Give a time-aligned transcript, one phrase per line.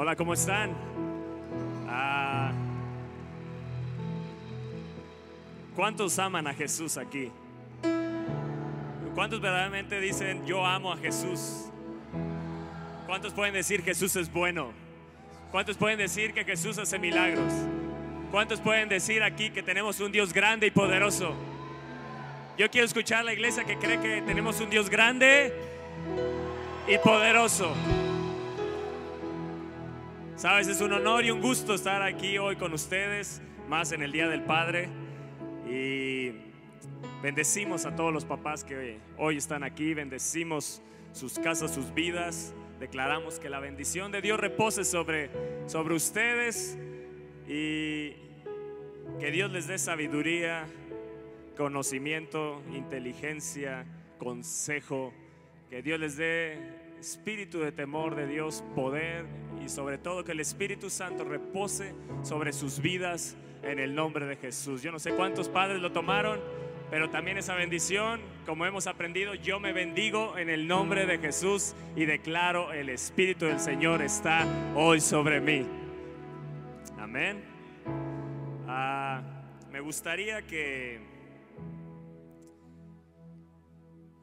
[0.00, 0.70] Hola, ¿cómo están?
[1.88, 2.52] Ah,
[5.74, 7.32] ¿Cuántos aman a Jesús aquí?
[9.16, 11.64] ¿Cuántos verdaderamente dicen yo amo a Jesús?
[13.08, 14.70] ¿Cuántos pueden decir Jesús es bueno?
[15.50, 17.52] ¿Cuántos pueden decir que Jesús hace milagros?
[18.30, 21.34] ¿Cuántos pueden decir aquí que tenemos un Dios grande y poderoso?
[22.56, 25.52] Yo quiero escuchar a la iglesia que cree que tenemos un Dios grande
[26.86, 27.74] y poderoso.
[30.38, 34.12] Sabes, es un honor y un gusto estar aquí hoy con ustedes, más en el
[34.12, 34.88] Día del Padre.
[35.68, 36.30] Y
[37.20, 40.80] bendecimos a todos los papás que hoy están aquí, bendecimos
[41.10, 42.54] sus casas, sus vidas.
[42.78, 45.28] Declaramos que la bendición de Dios repose sobre,
[45.66, 46.78] sobre ustedes
[47.48, 48.12] y
[49.18, 50.68] que Dios les dé sabiduría,
[51.56, 53.86] conocimiento, inteligencia,
[54.18, 55.12] consejo.
[55.68, 56.60] Que Dios les dé
[57.00, 59.26] espíritu de temor de Dios, poder
[59.68, 64.82] sobre todo que el Espíritu Santo repose sobre sus vidas en el nombre de Jesús.
[64.82, 66.40] Yo no sé cuántos padres lo tomaron,
[66.90, 71.74] pero también esa bendición, como hemos aprendido, yo me bendigo en el nombre de Jesús
[71.96, 75.66] y declaro el Espíritu del Señor está hoy sobre mí.
[76.98, 77.44] Amén.
[78.66, 79.22] Ah,
[79.70, 81.00] me gustaría que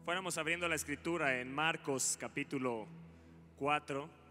[0.03, 2.87] fuéramos abriendo la escritura en Marcos capítulo
[3.57, 4.24] 4.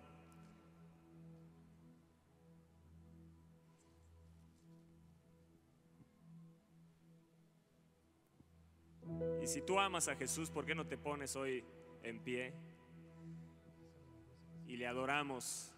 [9.42, 11.64] Y si tú amas a Jesús, ¿por qué no te pones hoy
[12.02, 12.54] en pie?
[14.66, 15.72] Y le adoramos.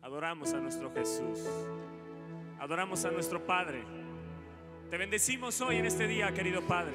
[0.00, 1.40] Adoramos a nuestro Jesús.
[2.60, 3.82] Adoramos a nuestro Padre.
[4.90, 6.94] Te bendecimos hoy en este día, querido Padre.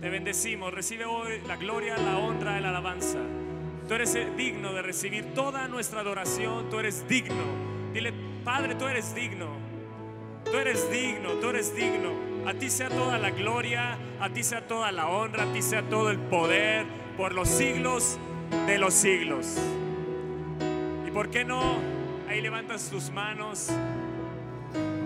[0.00, 0.74] Te bendecimos.
[0.74, 3.20] Recibe hoy la gloria, la honra, la alabanza.
[3.88, 6.68] Tú eres digno de recibir toda nuestra adoración.
[6.68, 7.44] Tú eres digno.
[7.92, 8.12] Dile,
[8.44, 9.61] Padre, tú eres digno.
[10.52, 12.12] Tú eres digno, tú eres digno.
[12.46, 15.80] A ti sea toda la gloria, a ti sea toda la honra, a ti sea
[15.80, 16.84] todo el poder
[17.16, 18.18] por los siglos
[18.66, 19.56] de los siglos.
[21.06, 21.78] ¿Y por qué no?
[22.28, 23.70] Ahí levantas tus manos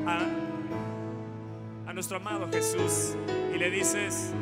[0.05, 0.19] a,
[1.87, 3.15] a nuestro amado Jesús
[3.55, 4.33] y le dices,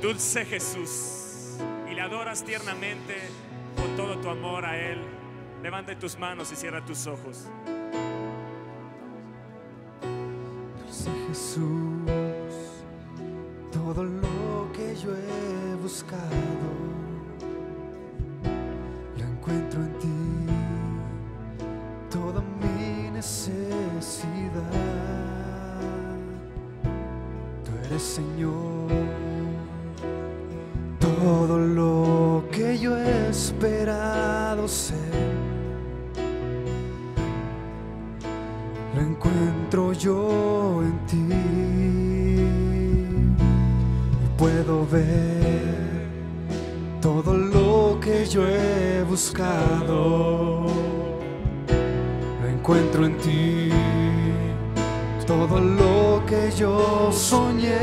[0.00, 1.58] dulce Jesús,
[1.90, 3.18] y le adoras tiernamente
[3.76, 5.02] con todo tu amor a Él.
[5.62, 7.46] Levanta tus manos y cierra tus ojos.
[10.92, 11.62] Dulce Jesús,
[13.72, 16.20] todo lo que yo he buscado,
[19.16, 20.08] lo encuentro en ti,
[22.10, 24.50] toda mi necesidad.
[27.64, 28.90] Tú eres Señor,
[31.00, 35.22] todo lo que yo he esperado ser.
[38.94, 40.51] lo encuentro yo
[52.62, 53.70] encuentro en ti
[55.26, 57.76] todo lo que yo soñé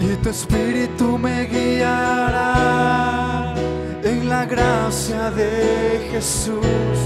[0.00, 2.54] y tu espíritu me guiará
[4.02, 6.98] en la gracia de Jesús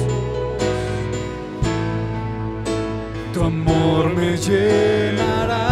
[3.35, 5.64] tu amor me llenará.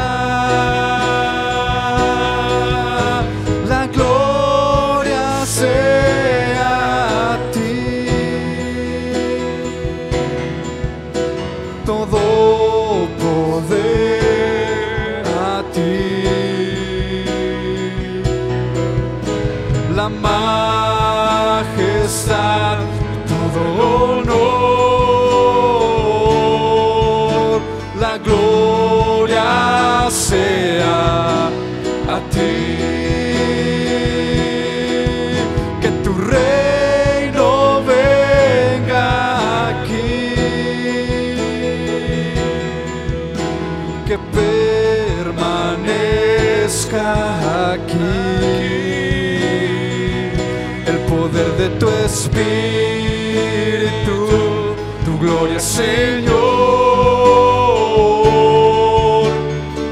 [55.83, 56.33] Señor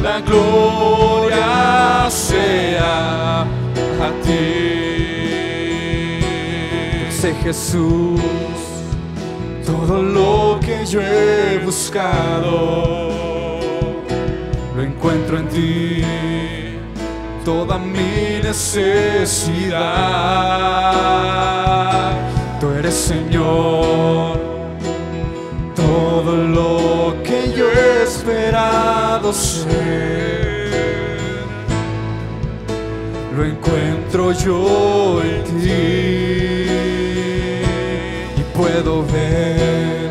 [0.03, 4.47] la gloria sea a ti.
[7.11, 8.21] Sé Jesús,
[9.67, 13.11] todo lo que yo he buscado,
[14.77, 16.05] lo encuentro en ti.
[17.45, 19.91] Toda mi necesidad
[22.81, 24.50] eres Señor.
[25.91, 30.71] Todo lo que yo he esperado ser,
[33.37, 36.71] lo encuentro yo en ti
[38.41, 40.11] y puedo ver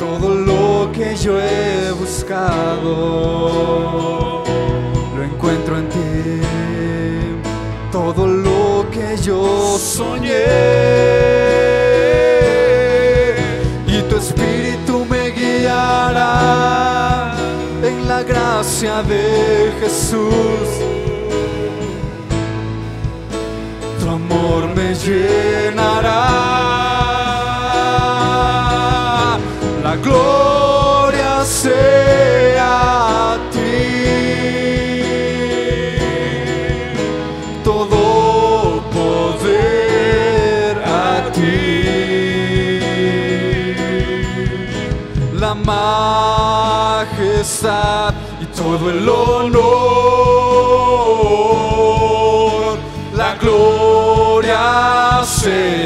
[0.00, 2.82] todo lo que yo he buscado.
[5.16, 6.42] Lo encuentro en ti
[7.92, 11.01] todo lo que yo soñé
[18.82, 20.68] gracia de Jesús.
[24.00, 26.26] Tu amor me llenará.
[29.84, 33.84] La gloria sea a ti.
[37.62, 41.84] Todo poder a ti.
[45.38, 47.12] La majestad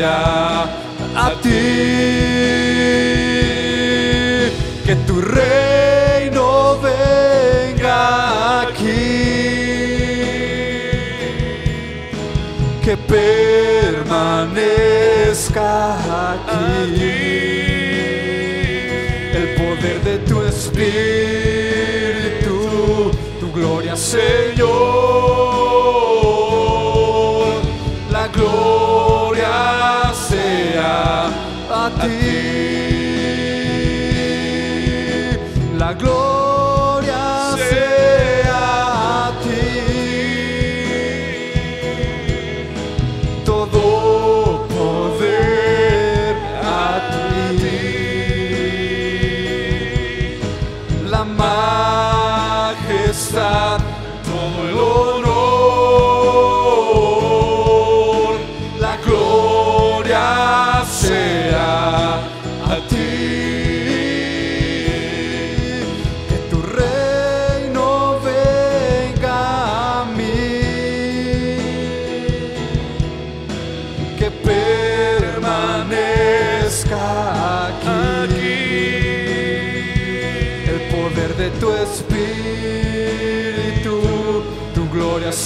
[0.04, 1.50] a ti.
[4.84, 9.26] Que tu reino venga aquí
[12.86, 14.06] que permanezca
[16.78, 17.18] aquí.
[19.34, 20.90] El poder de tu espíritu,
[23.40, 24.95] tu gloria, Señor.
[31.16, 32.65] Sea a ti.
[32.65, 32.65] La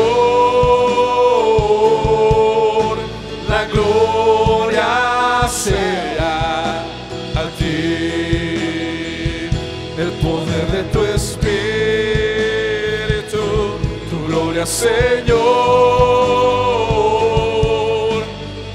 [14.63, 15.43] Gloria, Señor.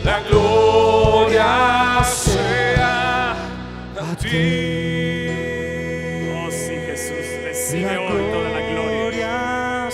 [0.04, 5.28] La gloria sea a ti.
[6.34, 9.90] Oh sí, Jesús, recibe hoy toda la gloria,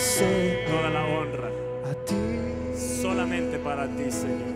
[0.68, 1.50] toda la honra,
[1.90, 2.16] a ti.
[3.02, 4.54] solamente para ti, Señor.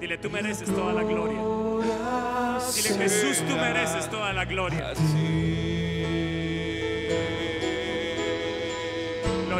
[0.00, 1.40] Dile, tú mereces toda la gloria.
[2.74, 4.92] Dile, Jesús, tú mereces toda la gloria.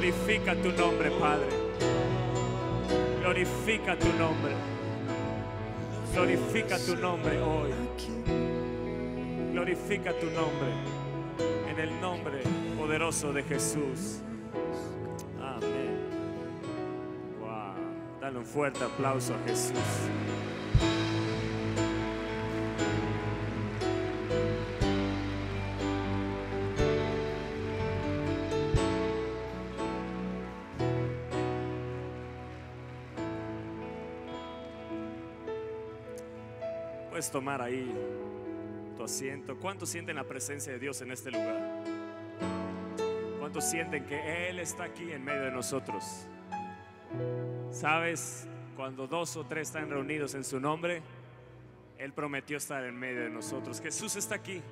[0.07, 1.49] Glorifica tu nombre, Padre.
[3.21, 4.55] Glorifica tu nombre.
[6.13, 7.73] Glorifica tu nombre hoy.
[9.51, 10.69] Glorifica tu nombre.
[11.69, 12.41] En el nombre
[12.79, 14.21] poderoso de Jesús.
[15.43, 15.99] Amén.
[17.41, 18.21] Wow.
[18.21, 19.75] Dale un fuerte aplauso a Jesús.
[37.31, 37.93] Tomar ahí
[38.97, 39.57] tu asiento.
[39.59, 41.83] ¿Cuántos sienten la presencia de Dios en este lugar?
[43.39, 46.27] ¿Cuántos sienten que Él está aquí en medio de nosotros?
[47.71, 48.47] ¿Sabes?
[48.77, 51.03] Cuando dos o tres están reunidos en su nombre,
[51.99, 53.81] Él prometió estar en medio de nosotros.
[53.81, 54.63] Jesús está aquí.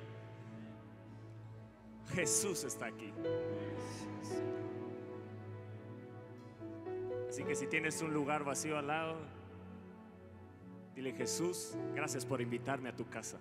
[2.13, 3.11] Jesús está aquí.
[7.29, 9.17] Así que si tienes un lugar vacío al lado,
[10.95, 13.37] dile Jesús, gracias por invitarme a tu casa.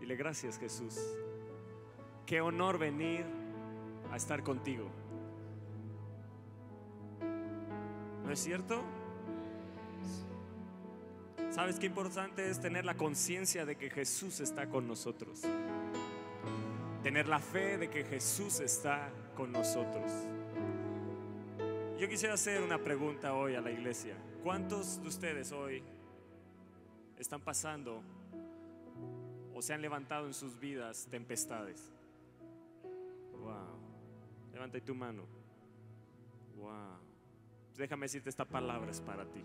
[0.00, 0.96] Dile gracias Jesús.
[2.24, 3.24] Qué honor venir
[4.10, 4.88] a estar contigo.
[8.24, 8.82] ¿No es cierto?
[11.50, 15.42] ¿Sabes qué importante es tener la conciencia de que Jesús está con nosotros?
[17.02, 20.12] Tener la fe de que Jesús está con nosotros.
[21.98, 24.14] Yo quisiera hacer una pregunta hoy a la iglesia.
[24.44, 25.82] ¿Cuántos de ustedes hoy
[27.18, 28.04] están pasando
[29.52, 31.92] o se han levantado en sus vidas tempestades?
[33.32, 33.80] Wow.
[34.52, 35.24] Levanta tu mano.
[36.54, 37.00] Wow.
[37.76, 39.42] Déjame decirte esta palabra es para ti.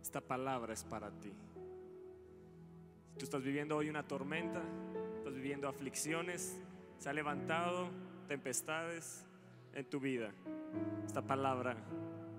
[0.00, 1.32] Esta palabra es para ti.
[3.10, 4.62] Si tú estás viviendo hoy una tormenta,
[5.16, 6.60] estás viviendo aflicciones,
[6.98, 7.88] se ha levantado
[8.28, 9.26] tempestades
[9.76, 10.30] en tu vida.
[11.06, 11.76] Esta palabra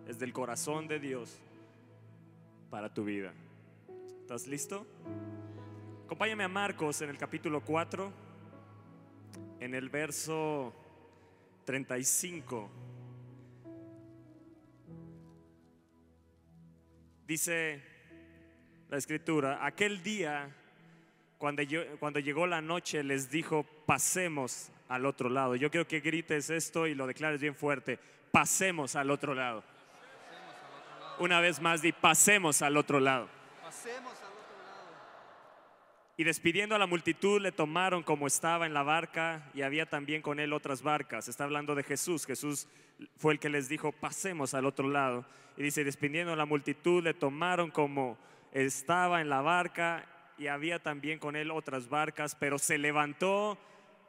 [0.07, 1.37] es del corazón de Dios
[2.71, 3.31] para tu vida.
[4.21, 4.87] ¿Estás listo?
[6.05, 8.11] Acompáñame a Marcos en el capítulo 4,
[9.59, 10.73] en el verso
[11.65, 12.71] 35.
[17.27, 17.83] Dice
[18.89, 20.55] la escritura, aquel día,
[21.37, 21.61] cuando,
[21.99, 25.55] cuando llegó la noche, les dijo, pasemos al otro lado.
[25.55, 27.99] Yo quiero que grites esto y lo declares bien fuerte,
[28.31, 29.63] pasemos al otro lado.
[31.19, 33.27] Una vez más, di, pasemos al otro lado.
[36.19, 40.21] Y despidiendo a la multitud, le tomaron como estaba en la barca y había también
[40.21, 41.27] con él otras barcas.
[41.27, 42.25] Está hablando de Jesús.
[42.25, 42.67] Jesús
[43.17, 45.25] fue el que les dijo, pasemos al otro lado.
[45.57, 48.17] Y dice, despidiendo a la multitud, le tomaron como
[48.51, 50.05] estaba en la barca
[50.37, 53.59] y había también con él otras barcas, pero se levantó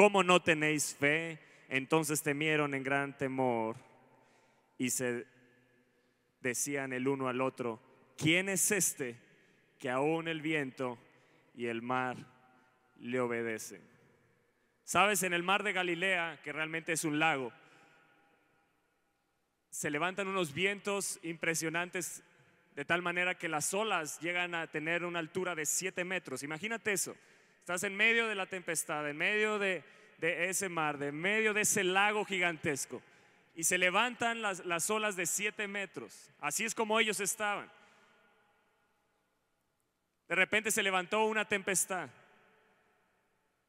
[0.00, 1.38] ¿Cómo no tenéis fe?
[1.68, 3.76] Entonces temieron en gran temor
[4.78, 5.26] y se
[6.40, 7.78] decían el uno al otro,
[8.16, 9.18] ¿quién es este?
[9.78, 10.98] que aún el viento
[11.54, 12.16] y el mar
[12.98, 13.82] le obedecen.
[14.84, 17.52] Sabes, en el mar de Galilea, que realmente es un lago,
[19.68, 22.22] se levantan unos vientos impresionantes
[22.74, 26.42] de tal manera que las olas llegan a tener una altura de 7 metros.
[26.42, 27.14] Imagínate eso.
[27.70, 29.84] Estás en medio de la tempestad, en medio de,
[30.20, 33.00] ese mar, de medio de ese lago gigantesco.
[33.54, 36.32] Y se levantan las, las olas de 7 metros.
[36.40, 37.70] Así es como ellos estaban.
[40.28, 42.10] De repente se levantó una tempestad.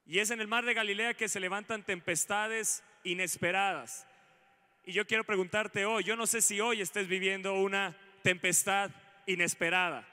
[0.08, 4.08] Y es en el mar de Galilea que se levantan tempestades inesperadas.
[4.84, 8.89] Y yo quiero preguntarte hoy, yo no sé si hoy estés viviendo una tempestad
[9.27, 10.11] inesperada.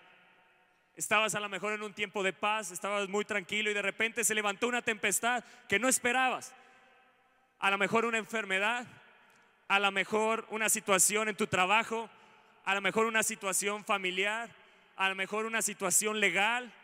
[0.98, 4.24] Estabas a lo mejor en un tiempo de paz, estabas muy tranquilo y de repente
[4.24, 6.52] se levantó una tempestad que no esperabas.
[7.60, 8.84] A lo mejor una enfermedad,
[9.68, 12.10] a lo mejor una situación en tu trabajo,
[12.64, 14.50] a lo mejor una situación familiar,
[14.96, 16.74] a lo mejor una situación legal.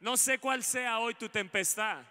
[0.00, 2.02] No sé cuál sea hoy tu tempestad.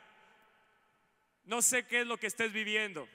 [1.46, 3.08] No sé qué es lo que estés viviendo.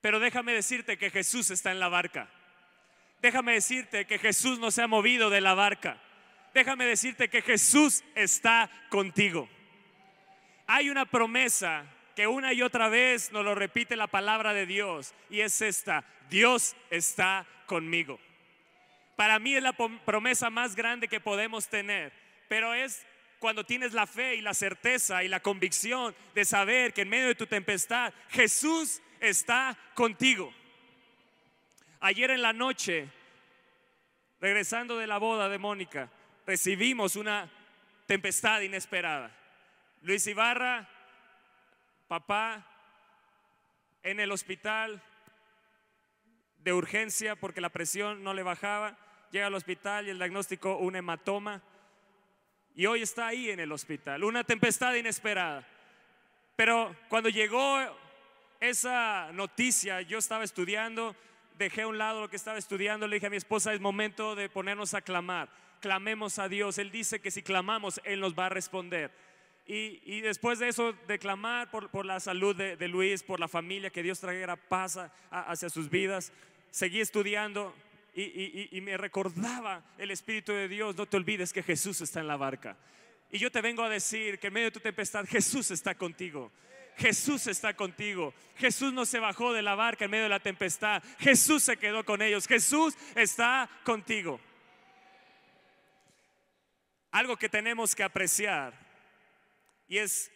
[0.00, 2.28] Pero déjame decirte que Jesús está en la barca.
[3.20, 6.00] Déjame decirte que Jesús no se ha movido de la barca.
[6.54, 9.48] Déjame decirte que Jesús está contigo.
[10.66, 15.14] Hay una promesa que una y otra vez nos lo repite la palabra de Dios
[15.30, 18.20] y es esta, Dios está conmigo.
[19.16, 22.12] Para mí es la promesa más grande que podemos tener,
[22.48, 23.06] pero es
[23.38, 27.26] cuando tienes la fe y la certeza y la convicción de saber que en medio
[27.28, 30.52] de tu tempestad Jesús está contigo.
[32.00, 33.08] Ayer en la noche,
[34.40, 36.10] regresando de la boda de Mónica,
[36.46, 37.50] recibimos una
[38.06, 39.34] tempestad inesperada.
[40.02, 40.88] Luis Ibarra,
[42.08, 42.66] papá,
[44.02, 45.02] en el hospital
[46.58, 48.98] de urgencia porque la presión no le bajaba
[49.32, 51.62] llega al hospital y el diagnóstico un hematoma.
[52.74, 55.66] Y hoy está ahí en el hospital, una tempestad inesperada.
[56.54, 57.78] Pero cuando llegó
[58.60, 61.16] esa noticia, yo estaba estudiando,
[61.58, 64.34] dejé a un lado lo que estaba estudiando, le dije a mi esposa, es momento
[64.34, 65.48] de ponernos a clamar.
[65.82, 66.78] Clamemos a Dios.
[66.78, 69.10] Él dice que si clamamos, Él nos va a responder.
[69.66, 74.02] Y, después de eso, de clamar por, la salud de, Luis, por la familia, que
[74.02, 74.98] Dios trajera paz
[75.30, 76.32] hacia sus vidas,
[76.70, 77.74] seguí estudiando
[78.14, 82.36] y, me recordaba el Espíritu de Dios, no te olvides que Jesús está en la
[82.36, 82.76] barca.
[83.30, 86.52] Y yo te vengo a decir que en medio de tu tempestad Jesús está contigo.
[86.96, 88.34] Jesús está contigo.
[88.56, 91.02] Jesús no se bajó de la barca en medio de la tempestad.
[91.18, 92.46] Jesús se quedó con ellos.
[92.46, 94.38] Jesús está contigo.
[97.12, 98.74] Algo que tenemos que apreciar
[99.86, 100.30] y es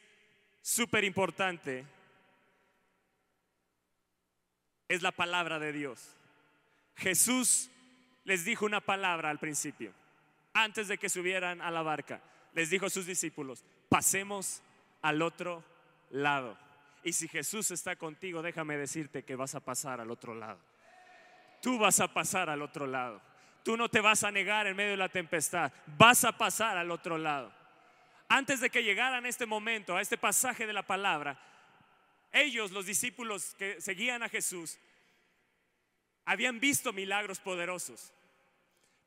[0.60, 1.86] súper importante
[4.88, 6.14] es la palabra de Dios.
[6.96, 7.70] Jesús
[8.24, 9.92] les dijo una palabra al principio,
[10.52, 12.20] antes de que subieran a la barca.
[12.52, 14.62] Les dijo a sus discípulos, pasemos
[15.02, 15.64] al otro
[16.10, 16.58] lado.
[17.02, 20.58] Y si Jesús está contigo, déjame decirte que vas a pasar al otro lado.
[21.62, 23.20] Tú vas a pasar al otro lado.
[23.66, 25.72] Tú no te vas a negar en medio de la tempestad.
[25.98, 27.52] Vas a pasar al otro lado.
[28.28, 31.36] Antes de que llegaran a este momento, a este pasaje de la palabra,
[32.30, 34.78] ellos, los discípulos que seguían a Jesús,
[36.26, 38.12] habían visto milagros poderosos,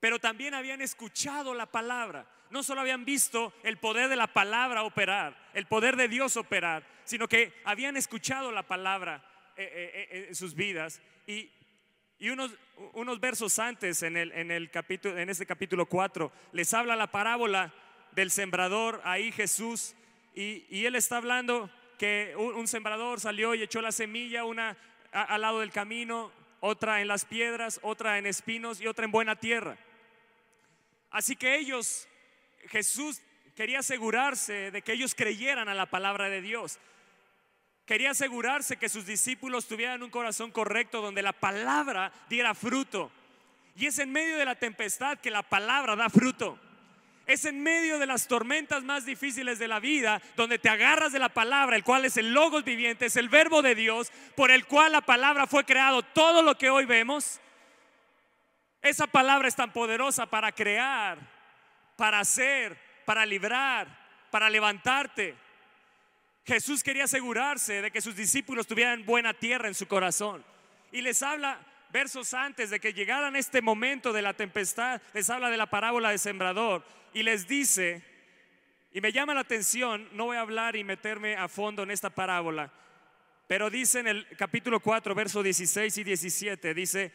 [0.01, 2.27] pero también habían escuchado la palabra.
[2.49, 6.83] No solo habían visto el poder de la palabra operar, el poder de Dios operar,
[7.05, 9.23] sino que habían escuchado la palabra
[9.55, 11.01] eh, eh, eh, en sus vidas.
[11.27, 11.49] Y,
[12.27, 12.51] unos,
[12.93, 17.11] unos, versos antes, en, el, en, el capítulo, en este capítulo 4, les habla la
[17.11, 17.73] parábola
[18.11, 19.95] del sembrador, ahí Jesús,
[20.35, 24.77] y, él está hablando que un, sembrador salió y echó la semilla, una
[25.11, 29.35] al lado del camino, otra en las piedras, otra en espinos y otra en buena
[29.35, 29.77] tierra.
[31.11, 32.07] Así que ellos,
[32.67, 33.21] Jesús
[33.55, 36.79] quería asegurarse de que ellos creyeran a la palabra de Dios.
[37.89, 43.11] Quería asegurarse que sus discípulos tuvieran un corazón correcto donde la palabra diera fruto.
[43.75, 46.59] Y es en medio de la tempestad que la palabra da fruto.
[47.25, 51.17] Es en medio de las tormentas más difíciles de la vida donde te agarras de
[51.17, 54.67] la palabra, el cual es el logos viviente, es el verbo de Dios, por el
[54.67, 56.03] cual la palabra fue creado.
[56.03, 57.39] Todo lo que hoy vemos,
[58.83, 61.17] esa palabra es tan poderosa para crear,
[61.95, 63.87] para hacer, para librar,
[64.29, 65.48] para levantarte.
[66.49, 70.43] Jesús quería asegurarse de que sus discípulos tuvieran buena tierra en su corazón.
[70.91, 71.59] Y les habla
[71.93, 76.09] versos antes de que llegaran este momento de la tempestad, les habla de la parábola
[76.09, 78.03] del sembrador y les dice,
[78.91, 82.09] y me llama la atención, no voy a hablar y meterme a fondo en esta
[82.09, 82.73] parábola,
[83.45, 87.13] pero dice en el capítulo 4, versos 16 y 17, dice,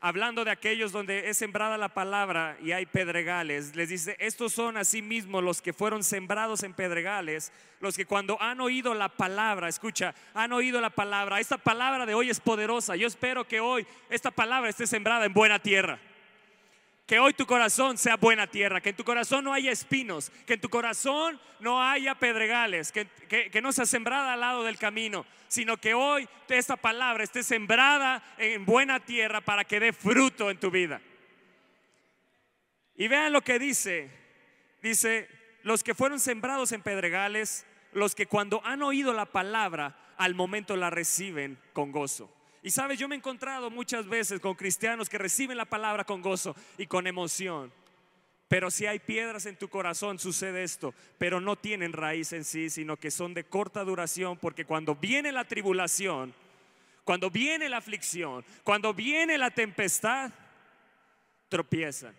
[0.00, 4.76] hablando de aquellos donde es sembrada la palabra y hay pedregales, les dice, estos son
[4.76, 10.14] asimismo los que fueron sembrados en pedregales, los que cuando han oído la palabra, escucha,
[10.34, 14.30] han oído la palabra, esta palabra de hoy es poderosa, yo espero que hoy esta
[14.30, 15.98] palabra esté sembrada en buena tierra.
[17.08, 20.52] Que hoy tu corazón sea buena tierra, que en tu corazón no haya espinos, que
[20.52, 25.24] en tu corazón no haya pedregales, que, que, no sea sembrada al lado del camino,
[25.48, 30.60] sino que hoy esta palabra esté sembrada en buena tierra para que dé fruto en
[30.60, 31.00] tu vida.
[32.94, 34.10] Y vean lo que dice.
[34.82, 35.30] Dice,
[35.62, 40.76] los que fueron sembrados en pedregales, los que cuando han oído la palabra, al momento
[40.76, 42.30] la reciben con gozo.
[42.68, 46.20] Y sabes, yo me he encontrado muchas veces con cristianos que reciben la palabra con
[46.20, 47.72] gozo y con emoción.
[48.46, 52.68] Pero si hay piedras en tu corazón, sucede esto, pero no tienen raíz en sí,
[52.68, 56.34] sino que son de corta duración, porque cuando viene la tribulación,
[57.04, 60.30] cuando viene la aflicción, cuando viene la tempestad,
[61.48, 62.14] tropiezan.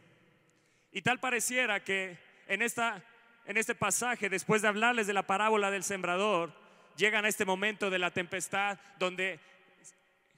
[0.92, 3.04] Y tal pareciera que en, esta,
[3.46, 6.52] en este pasaje, después de hablarles de la parábola del sembrador,
[6.98, 9.40] llegan a este momento de la tempestad donde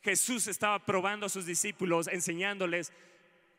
[0.04, 2.92] Jesús estaba probando a sus discípulos, enseñándoles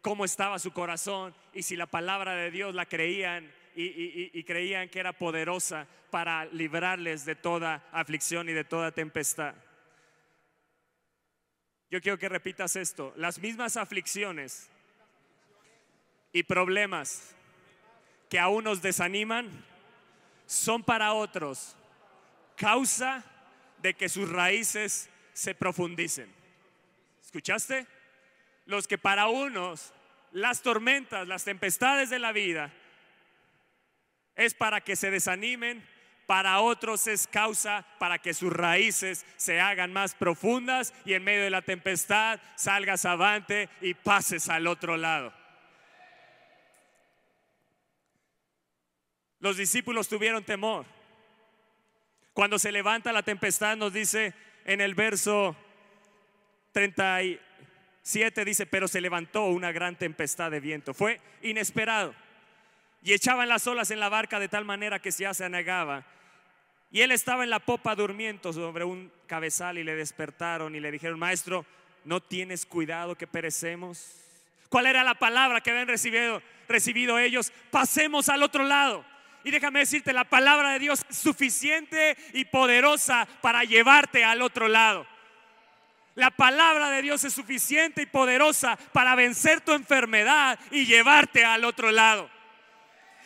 [0.00, 5.00] cómo estaba su corazón y si la palabra de Dios la creían y, creían que
[5.00, 9.55] era poderosa para librarles de toda aflicción y de toda tempestad.
[11.90, 14.68] Yo quiero que repitas esto, las mismas aflicciones
[16.33, 17.35] y problemas
[18.28, 19.48] que a unos desaniman
[20.46, 21.76] son para otros
[22.57, 23.24] causa
[23.81, 26.33] de que sus raíces se profundicen.
[27.23, 27.87] ¿Escuchaste?
[28.66, 29.92] Los que para unos
[30.33, 32.73] las tormentas, las tempestades de la vida
[34.35, 35.87] es para que se desanimen,
[36.27, 41.42] para otros es causa para que sus raíces se hagan más profundas y en medio
[41.42, 45.35] de la tempestad salgas avante y pases al otro lado.
[49.40, 50.87] Los discípulos tuvieron temor.
[52.33, 54.33] Cuando se levanta la tempestad nos dice
[54.64, 55.57] en el verso
[56.72, 60.94] 37 dice, pero se levantó una gran tempestad de viento.
[60.94, 62.14] Fue inesperado.
[63.03, 66.07] Y echaban las olas en la barca de tal manera que ya se anegaba.
[66.90, 70.90] Y él estaba en la popa durmiendo sobre un cabezal y le despertaron y le
[70.90, 71.64] dijeron, maestro,
[72.05, 74.18] ¿no tienes cuidado que perecemos?
[74.68, 77.53] ¿Cuál era la palabra que habían recibido, recibido ellos?
[77.70, 79.05] Pasemos al otro lado.
[79.44, 84.68] Y déjame decirte, la palabra de Dios es suficiente y poderosa para llevarte al otro
[84.68, 85.07] lado.
[86.14, 91.64] La palabra de Dios es suficiente y poderosa para vencer tu enfermedad y llevarte al
[91.64, 92.31] otro lado.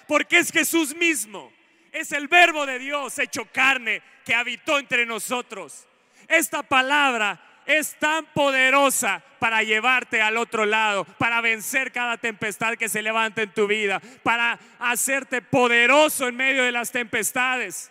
[0.07, 1.53] Porque es Jesús mismo,
[1.93, 5.87] es el verbo de Dios hecho carne que habitó entre nosotros.
[6.29, 12.89] Esta palabra es tan poderosa para llevarte al otro lado, para vencer cada tempestad que
[12.89, 17.91] se levanta en tu vida, para hacerte poderoso en medio de las tempestades.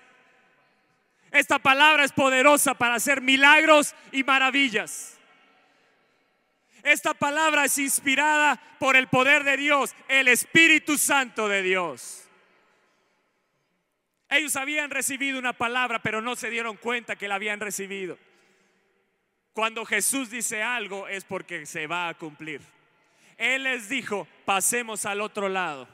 [1.31, 5.19] Esta palabra es poderosa para hacer milagros y maravillas.
[6.81, 12.29] Esta palabra es inspirada por el poder de Dios, el Espíritu Santo de Dios.
[14.29, 18.17] Ellos habían recibido una palabra, pero no se dieron cuenta que la habían recibido.
[19.55, 22.59] Cuando Jesús dice algo es porque se va a cumplir.
[23.37, 25.87] Él les dijo, pasemos al otro lado.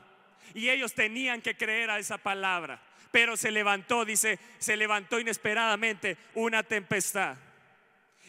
[0.55, 2.81] Y ellos tenían que creer a esa palabra.
[3.11, 7.37] Pero se levantó, dice, se levantó inesperadamente una tempestad.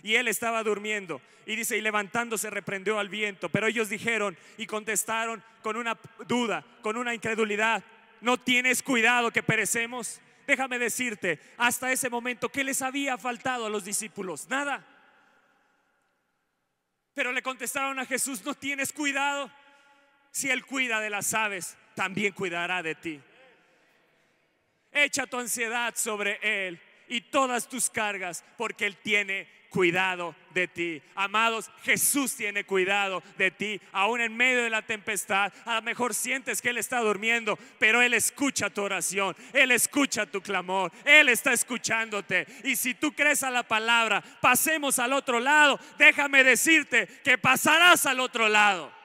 [0.02, 1.22] Y él estaba durmiendo.
[1.46, 3.48] Y dice, y levantándose reprendió al viento.
[3.48, 5.96] Pero ellos dijeron y contestaron con una
[6.28, 7.82] duda, con una incredulidad.
[8.20, 10.20] ¿No tienes cuidado que perecemos?
[10.46, 14.46] Déjame decirte, hasta ese momento, ¿qué les había faltado a los discípulos?
[14.50, 14.91] Nada.
[17.14, 19.50] Pero le contestaron a Jesús, no tienes cuidado.
[20.30, 23.20] Si Él cuida de las aves, también cuidará de ti.
[24.90, 31.02] Echa tu ansiedad sobre Él y todas tus cargas, porque Él tiene cuidado de ti.
[31.14, 35.52] Amados, Jesús tiene cuidado de ti, aún en medio de la tempestad.
[35.64, 40.26] A lo mejor sientes que Él está durmiendo, pero Él escucha tu oración, Él escucha
[40.26, 42.46] tu clamor, Él está escuchándote.
[42.64, 48.04] Y si tú crees a la palabra, pasemos al otro lado, déjame decirte que pasarás
[48.06, 49.01] al otro lado.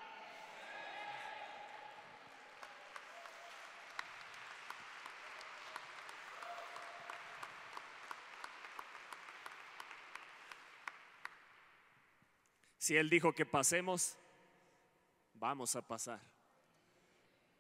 [12.88, 14.18] Si Él dijo que pasemos,
[15.34, 16.22] vamos a pasar.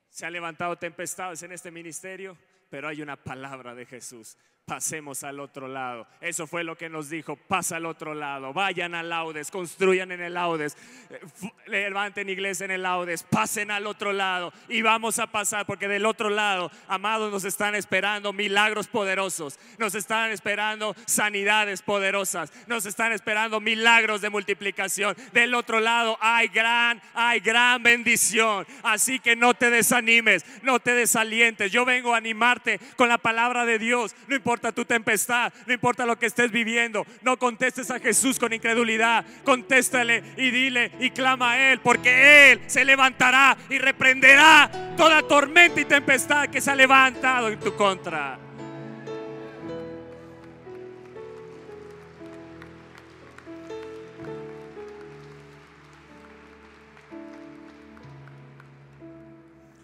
[0.08, 2.38] Se han levantado tempestades en este ministerio,
[2.70, 4.38] pero hay una palabra de Jesús
[4.68, 6.06] pasemos al otro lado.
[6.20, 10.20] Eso fue lo que nos dijo, pasa al otro lado, vayan al Laudes, construyan en
[10.20, 10.76] el Laudes,
[11.10, 11.22] eh,
[11.68, 16.06] levanten iglesia en el Laudes, pasen al otro lado y vamos a pasar, porque del
[16.06, 23.14] otro lado, amados, nos están esperando milagros poderosos, nos están esperando sanidades poderosas, nos están
[23.14, 25.16] esperando milagros de multiplicación.
[25.32, 28.68] Del otro lado hay gran, hay gran bendición.
[28.84, 31.72] Así que no te desanimes, no te desalientes.
[31.72, 34.14] Yo vengo a animarte con la palabra de Dios.
[34.28, 38.40] No importa importa tu tempestad, no importa lo que estés viviendo, no contestes a Jesús
[38.40, 44.96] con incredulidad, contéstale y dile y clama a Él, porque Él se levantará y reprenderá
[44.98, 48.40] toda tormenta y tempestad que se ha levantado en tu contra.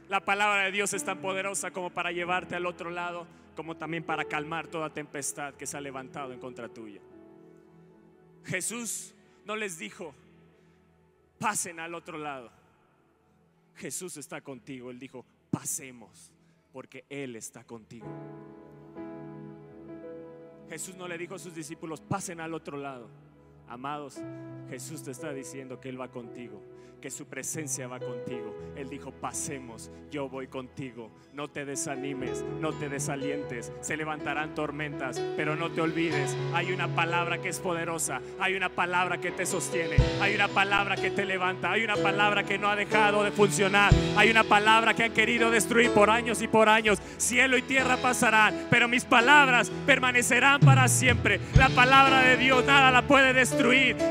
[0.10, 4.04] La palabra de Dios es tan poderosa como para llevarte al otro lado como también
[4.04, 7.02] para calmar toda tempestad que se ha levantado en contra tuya.
[8.46, 9.14] Jesús
[9.46, 10.14] no les dijo,
[11.40, 12.52] pasen al otro lado.
[13.76, 14.92] Jesús está contigo.
[14.92, 16.32] Él dijo, pasemos,
[16.72, 18.08] porque Él está contigo.
[20.70, 23.10] Jesús no le dijo a sus discípulos, pasen al otro lado.
[23.68, 24.20] Amados,
[24.70, 26.62] Jesús te está diciendo que Él va contigo
[27.04, 28.56] que su presencia va contigo.
[28.78, 31.12] Él dijo, pasemos, yo voy contigo.
[31.34, 33.74] No te desanimes, no te desalientes.
[33.82, 36.34] Se levantarán tormentas, pero no te olvides.
[36.54, 38.22] Hay una palabra que es poderosa.
[38.40, 39.98] Hay una palabra que te sostiene.
[40.22, 41.74] Hay una palabra que te levanta.
[41.74, 43.92] Hay una palabra que no ha dejado de funcionar.
[44.16, 47.00] Hay una palabra que han querido destruir por años y por años.
[47.18, 51.42] Cielo y tierra pasarán, pero mis palabras permanecerán para siempre.
[51.56, 53.53] La palabra de Dios nada la puede destruir.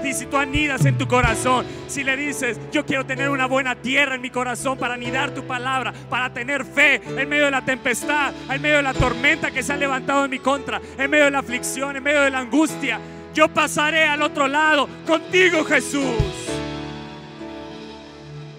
[0.05, 3.75] Y si tú anidas en tu corazón, si le dices, yo quiero tener una buena
[3.75, 7.65] tierra en mi corazón para anidar tu palabra, para tener fe en medio de la
[7.65, 11.25] tempestad, en medio de la tormenta que se ha levantado en mi contra, en medio
[11.25, 13.01] de la aflicción, en medio de la angustia.
[13.35, 16.05] Yo pasaré al otro lado contigo, Jesús.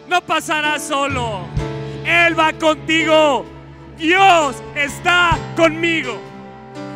[0.08, 1.48] No pasarás solo.
[2.06, 3.46] Él va contigo.
[3.98, 6.20] Dios está conmigo.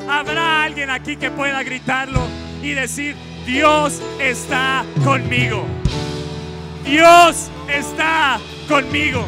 [0.09, 2.21] Habrá alguien aquí que pueda gritarlo
[2.61, 3.15] y decir,
[3.47, 5.65] Dios está conmigo.
[6.83, 9.25] Dios está conmigo.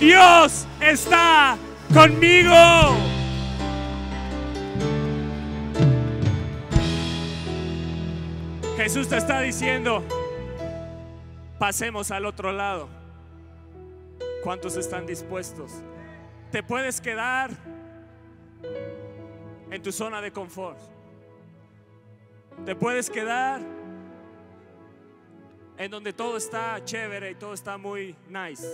[0.00, 1.58] Dios está
[1.92, 2.54] conmigo.
[8.78, 10.02] Jesús te está diciendo,
[11.58, 12.88] pasemos al otro lado.
[14.42, 15.70] ¿Cuántos están dispuestos?
[16.54, 17.50] te puedes quedar
[19.72, 20.78] en tu zona de confort.
[22.64, 23.60] Te puedes quedar
[25.76, 28.66] en donde todo está chévere y todo está muy nice.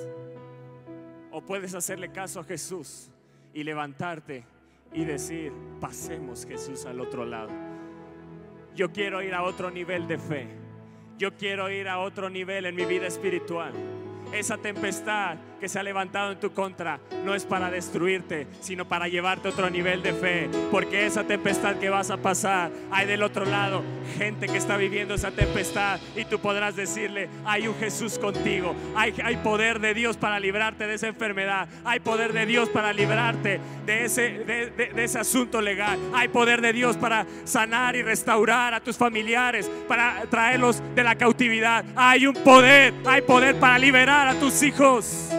[1.32, 3.10] O puedes hacerle caso a Jesús
[3.52, 4.44] y levantarte
[4.92, 7.50] y decir, pasemos Jesús al otro lado.
[8.74, 10.48] Yo quiero ir a otro nivel de fe.
[11.18, 13.72] Yo quiero ir a otro nivel en mi vida espiritual.
[14.32, 19.08] Esa tempestad que se ha levantado en tu contra no es para destruirte, sino para
[19.08, 20.48] llevarte a otro nivel de fe.
[20.70, 23.82] Porque esa tempestad que vas a pasar, hay del otro lado
[24.16, 29.14] gente que está viviendo esa tempestad y tú podrás decirle, hay un Jesús contigo, hay,
[29.22, 33.60] hay poder de Dios para librarte de esa enfermedad, hay poder de Dios para librarte
[33.86, 38.74] de ese, de, de ese asunto legal, hay poder de Dios para sanar y restaurar
[38.74, 41.84] a tus familiares, para traerlos de la cautividad.
[41.96, 45.30] Hay un poder, hay poder para liberar a tus hijos.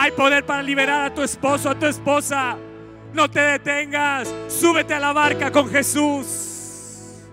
[0.00, 2.56] Hay poder para liberar a tu esposo, a tu esposa.
[3.12, 4.32] No te detengas.
[4.46, 7.26] Súbete a la barca con Jesús.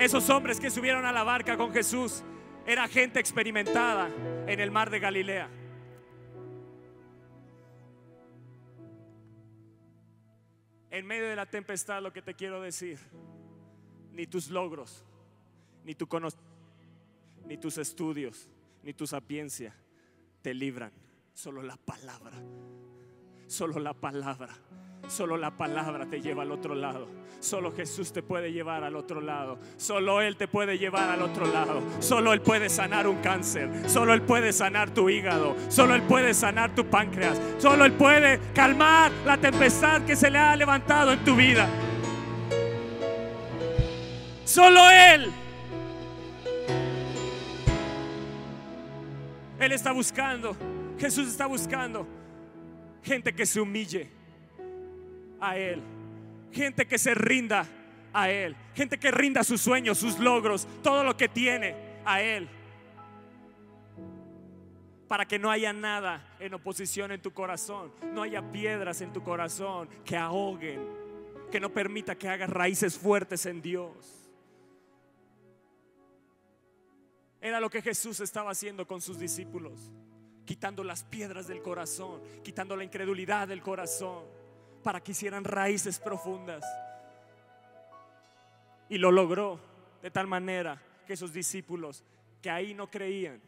[0.00, 2.24] Esos hombres que subieron a la barca con Jesús
[2.66, 4.10] era gente experimentada
[4.48, 5.48] en el mar de Galilea.
[10.90, 12.98] En medio de la tempestad lo que te quiero decir,
[14.10, 15.04] ni tus logros,
[15.84, 16.52] ni tu conocimiento,
[17.46, 18.50] ni tus estudios,
[18.82, 19.72] ni tu sapiencia
[20.42, 20.92] te libran.
[21.34, 22.36] Solo la palabra.
[23.46, 24.48] Solo la palabra.
[25.08, 27.08] Solo la palabra te lleva al otro lado.
[27.40, 29.58] Solo Jesús te puede llevar al otro lado.
[29.76, 31.82] Solo Él te puede llevar al otro lado.
[32.00, 33.88] Solo Él puede sanar un cáncer.
[33.88, 35.56] Solo Él puede sanar tu hígado.
[35.68, 37.40] Solo Él puede sanar tu páncreas.
[37.58, 41.68] Solo Él puede calmar la tempestad que se le ha levantado en tu vida.
[44.44, 45.32] Solo Él.
[49.70, 50.56] Él está buscando,
[50.98, 52.04] Jesús está buscando
[53.04, 54.10] gente que se humille
[55.40, 55.80] a Él,
[56.50, 57.64] gente que se rinda
[58.12, 62.48] a Él, gente que rinda sus sueños, sus logros, todo lo que tiene a Él.
[65.06, 69.22] Para que no haya nada en oposición en tu corazón, no haya piedras en tu
[69.22, 70.80] corazón que ahoguen,
[71.52, 74.19] que no permita que hagas raíces fuertes en Dios.
[77.40, 79.90] Era lo que Jesús estaba haciendo con sus discípulos,
[80.44, 84.24] quitando las piedras del corazón, quitando la incredulidad del corazón,
[84.82, 86.64] para que hicieran raíces profundas.
[88.88, 89.60] Y lo logró
[90.02, 92.04] de tal manera que esos discípulos
[92.40, 93.40] que ahí no creían,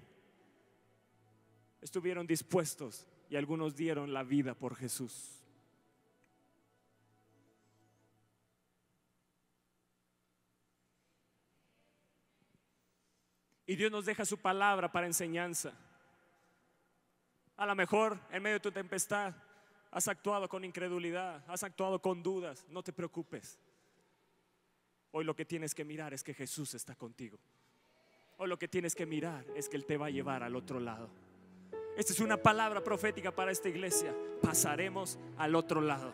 [1.81, 5.42] estuvieron dispuestos y algunos dieron la vida por Jesús.
[13.73, 15.73] Y Dios nos deja su palabra para enseñanza.
[17.57, 19.33] A lo mejor en medio de tu tempestad
[19.91, 22.67] has actuado con incredulidad, has actuado con dudas.
[22.69, 23.59] No te preocupes.
[25.13, 27.39] Hoy lo que tienes que mirar es que Jesús está contigo.
[28.37, 30.79] Hoy lo que tienes que mirar es que Él te va a llevar al otro
[30.79, 31.09] lado.
[31.97, 34.15] Esta es una palabra profética para esta iglesia.
[34.43, 36.13] Pasaremos al otro lado.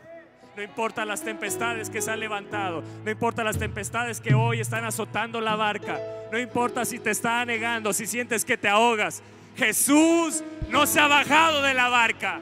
[0.59, 2.83] No importa las tempestades que se han levantado.
[3.05, 6.01] No importa las tempestades que hoy están azotando la barca.
[6.33, 9.23] No importa si te está negando, si sientes que te ahogas.
[9.57, 12.41] Jesús no se ha bajado de la barca.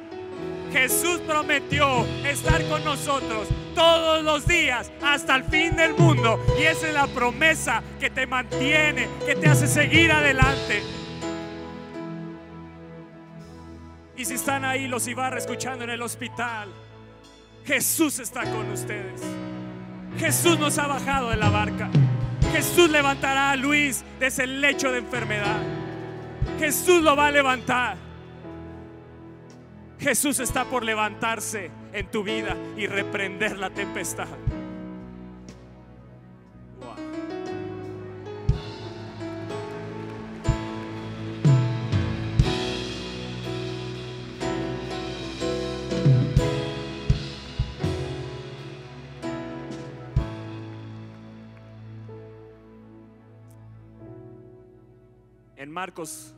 [0.73, 6.43] Jesús prometió estar con nosotros todos los días hasta el fin del mundo.
[6.59, 10.83] Y esa es la promesa que te mantiene, que te hace seguir adelante.
[14.17, 16.73] Y si están ahí los Ibarra escuchando en el hospital,
[17.67, 19.21] Jesús está con ustedes.
[20.19, 21.91] Jesús nos ha bajado de la barca.
[22.53, 25.61] Jesús levantará a Luis de ese lecho de enfermedad.
[26.61, 27.97] Jesús lo va a levantar.
[29.99, 34.29] Jesús está por levantarse en tu vida y reprender la tempestad.
[55.67, 56.33] En Marcos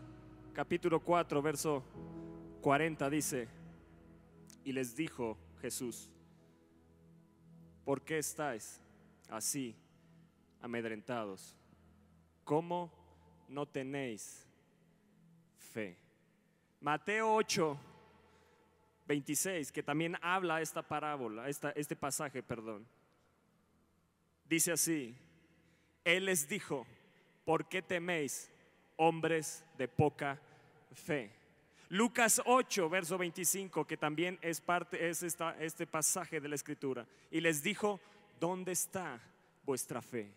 [0.55, 1.85] capítulo 4, verso
[2.63, 3.47] 40 dice,
[4.65, 6.11] y les dijo Jesús,
[7.85, 8.81] ¿por qué estáis
[9.29, 9.77] así
[10.63, 11.59] amedrentados?
[12.43, 12.91] ¿Cómo
[13.49, 14.49] no tenéis
[15.59, 15.99] fe?
[16.81, 17.79] Mateo 8,
[19.09, 22.87] 26, que también habla esta parábola, esta, este pasaje, perdón.
[24.47, 25.15] Dice así,
[26.03, 26.87] Él les dijo,
[27.45, 28.51] ¿por qué teméis?
[28.99, 30.39] Hombres de poca
[30.93, 31.31] fe.
[31.91, 37.07] Lucas 8, verso 25, que también es parte, es esta, este pasaje de la escritura.
[37.31, 37.99] Y les dijo,
[38.39, 39.19] ¿dónde está
[39.65, 40.31] vuestra fe?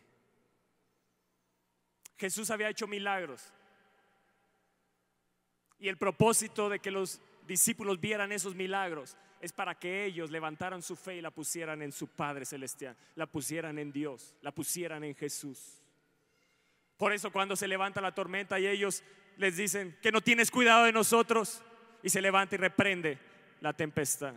[2.18, 3.52] Jesús había hecho milagros.
[5.80, 10.82] Y el propósito de que los discípulos vieran esos milagros es para que ellos levantaran
[10.82, 15.04] su fe y la pusieran en su Padre Celestial, la pusieran en Dios, la pusieran
[15.04, 15.81] en Jesús.
[17.02, 19.04] Por eso cuando se levanta la tormenta y ellos
[19.38, 21.64] les dicen que no tienes cuidado de nosotros
[22.04, 23.18] y se levanta y reprende
[23.60, 24.36] la tempestad.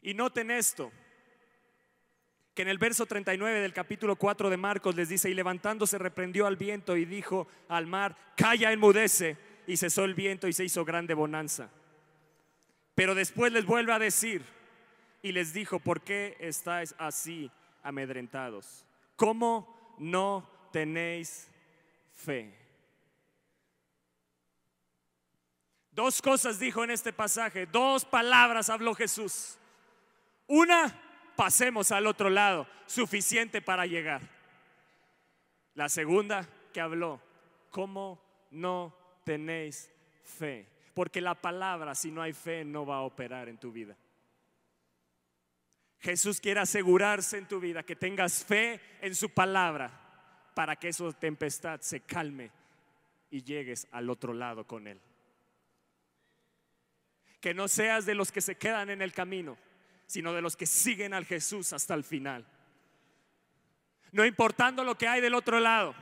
[0.00, 0.90] Y noten esto,
[2.54, 6.46] que en el verso 39 del capítulo 4 de Marcos les dice, y levantándose reprendió
[6.46, 10.86] al viento y dijo al mar, calla, enmudece, y cesó el viento y se hizo
[10.86, 11.68] grande bonanza.
[12.94, 14.42] Pero después les vuelve a decir,
[15.20, 17.50] y les dijo, ¿por qué estáis así
[17.82, 18.86] amedrentados?
[19.16, 21.48] ¿Cómo no tenéis
[22.12, 22.58] fe?
[25.92, 29.58] Dos cosas dijo en este pasaje, dos palabras habló Jesús.
[30.46, 30.98] Una,
[31.36, 34.22] pasemos al otro lado, suficiente para llegar.
[35.74, 37.20] La segunda que habló,
[37.70, 39.90] ¿cómo no tenéis
[40.24, 40.66] fe?
[40.94, 43.96] Porque la palabra, si no hay fe, no va a operar en tu vida.
[46.02, 49.90] Jesús quiere asegurarse en tu vida que tengas fe en su palabra
[50.54, 52.50] para que esa tempestad se calme
[53.30, 55.00] y llegues al otro lado con Él.
[57.40, 59.56] Que no seas de los que se quedan en el camino
[60.12, 62.44] sino de los que siguen al Jesús hasta el final.
[64.10, 65.94] No importando lo que hay del otro lado,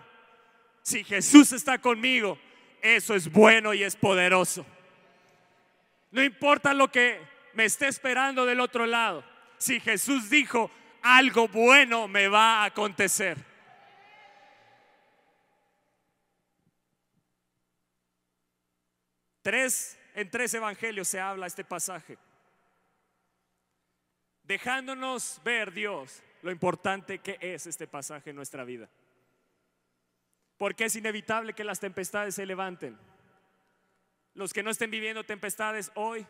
[0.83, 2.37] si Jesús está conmigo,
[2.83, 4.67] eso es bueno y es poderoso.
[6.11, 7.21] No importa lo que
[7.55, 9.25] me esté esperando del otro lado,
[9.61, 10.68] si Jesús dijo,
[11.03, 13.38] algo bueno me va a acontecer.
[19.42, 22.18] Tres, en tres evangelios se habla este pasaje
[24.51, 28.90] dejándonos ver Dios lo importante que es este pasaje en nuestra vida.
[30.59, 32.99] Porque es inevitable que las tempestades se levanten.
[34.35, 36.27] Los que no estén viviendo tempestades hoy,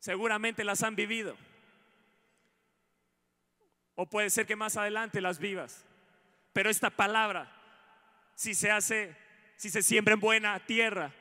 [0.00, 1.36] seguramente las han vivido.
[3.94, 5.84] O puede ser que más adelante las vivas.
[6.52, 7.50] Pero esta palabra,
[8.34, 9.16] si se hace,
[9.56, 11.12] si se siembra en buena tierra,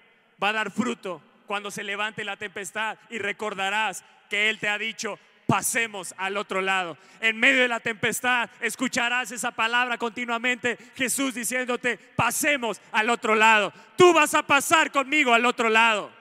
[0.42, 4.78] va a dar fruto cuando se levante la tempestad y recordarás que Él te ha
[4.78, 6.96] dicho, pasemos al otro lado.
[7.20, 13.74] En medio de la tempestad escucharás esa palabra continuamente, Jesús diciéndote, pasemos al otro lado.
[13.98, 16.19] Tú vas a pasar conmigo al otro lado.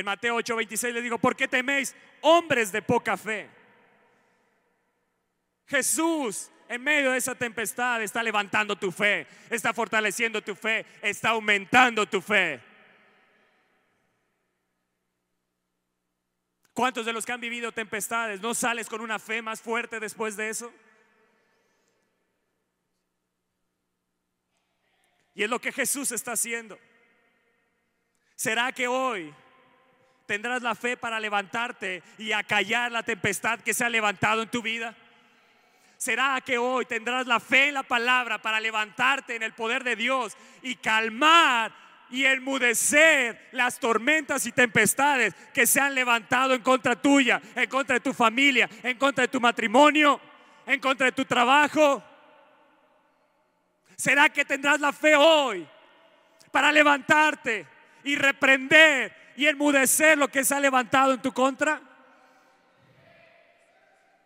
[0.00, 3.50] En Mateo 8:26 le digo, ¿por qué teméis hombres de poca fe?
[5.66, 11.30] Jesús en medio de esa tempestad está levantando tu fe, está fortaleciendo tu fe, está
[11.30, 12.62] aumentando tu fe.
[16.72, 20.34] ¿Cuántos de los que han vivido tempestades no sales con una fe más fuerte después
[20.34, 20.72] de eso?
[25.34, 26.78] Y es lo que Jesús está haciendo.
[28.34, 29.34] ¿Será que hoy
[30.30, 34.62] tendrás la fe para levantarte y acallar la tempestad que se ha levantado en tu
[34.62, 34.94] vida?
[35.96, 39.96] ¿Será que hoy tendrás la fe en la palabra para levantarte en el poder de
[39.96, 41.72] Dios y calmar
[42.10, 47.94] y enmudecer las tormentas y tempestades que se han levantado en contra tuya, en contra
[47.94, 50.20] de tu familia, en contra de tu matrimonio,
[50.64, 52.04] en contra de tu trabajo.
[53.96, 55.66] ¿Será que tendrás la fe hoy
[56.52, 57.66] para levantarte
[58.04, 61.80] y reprender y enmudecer lo que se ha levantado en tu contra?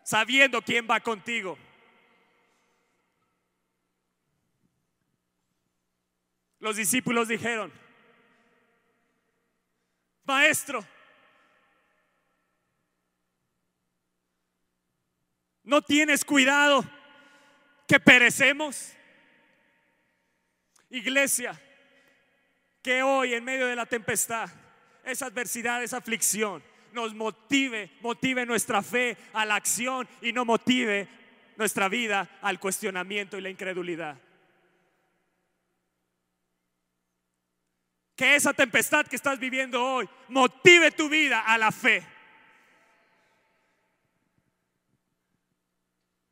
[0.03, 1.57] Sabiendo quién va contigo.
[6.59, 7.71] Los discípulos dijeron,
[10.23, 10.85] maestro,
[15.63, 16.83] ¿no tienes cuidado
[17.87, 18.93] que perecemos?
[20.89, 21.61] Iglesia,
[22.81, 24.49] que hoy en medio de la tempestad,
[25.05, 31.07] esa adversidad, esa aflicción, nos motive, motive nuestra fe a la acción y no motive
[31.57, 34.17] nuestra vida al cuestionamiento y la incredulidad.
[38.15, 42.05] que esa tempestad que estás viviendo hoy motive tu vida a la fe.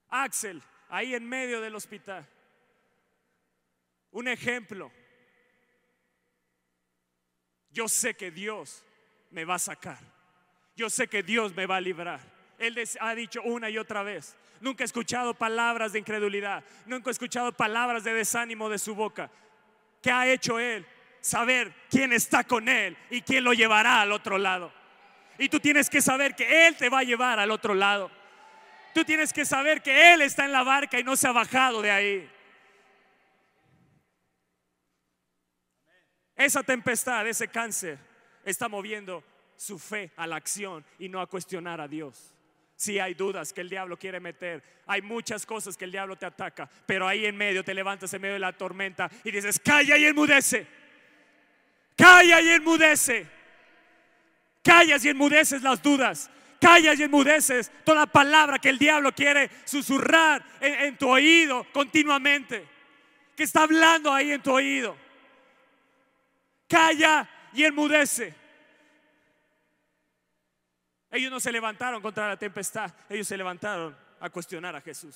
[0.09, 2.27] Axel, ahí en medio del hospital,
[4.11, 4.91] un ejemplo.
[7.73, 8.83] Yo sé que Dios
[9.31, 9.99] me va a sacar.
[10.75, 12.19] Yo sé que Dios me va a librar.
[12.57, 14.35] Él ha dicho una y otra vez.
[14.61, 16.63] Nunca he escuchado palabras de incredulidad.
[16.85, 19.29] Nunca he escuchado palabras de desánimo de su boca.
[20.01, 20.85] ¿Qué ha hecho Él?
[21.19, 24.71] Saber quién está con Él y quién lo llevará al otro lado.
[25.37, 28.11] Y tú tienes que saber que Él te va a llevar al otro lado.
[28.93, 31.81] Tú tienes que saber que Él está en la barca y no se ha bajado
[31.81, 32.29] de ahí.
[36.35, 37.97] Esa tempestad, ese cáncer,
[38.43, 39.23] está moviendo
[39.55, 42.33] su fe a la acción y no a cuestionar a Dios.
[42.75, 46.25] Si hay dudas que el diablo quiere meter, hay muchas cosas que el diablo te
[46.25, 49.97] ataca, pero ahí en medio te levantas en medio de la tormenta y dices, calla
[49.97, 50.67] y enmudece.
[51.95, 53.27] Calla y enmudece.
[54.63, 56.29] Callas y enmudeces las dudas.
[56.59, 62.65] Callas y enmudeces toda palabra que el diablo quiere susurrar en, en tu oído continuamente.
[63.35, 64.95] Que está hablando ahí en tu oído.
[66.73, 68.33] Calla y enmudece.
[71.11, 75.15] Ellos no se levantaron contra la tempestad, ellos se levantaron a cuestionar a Jesús.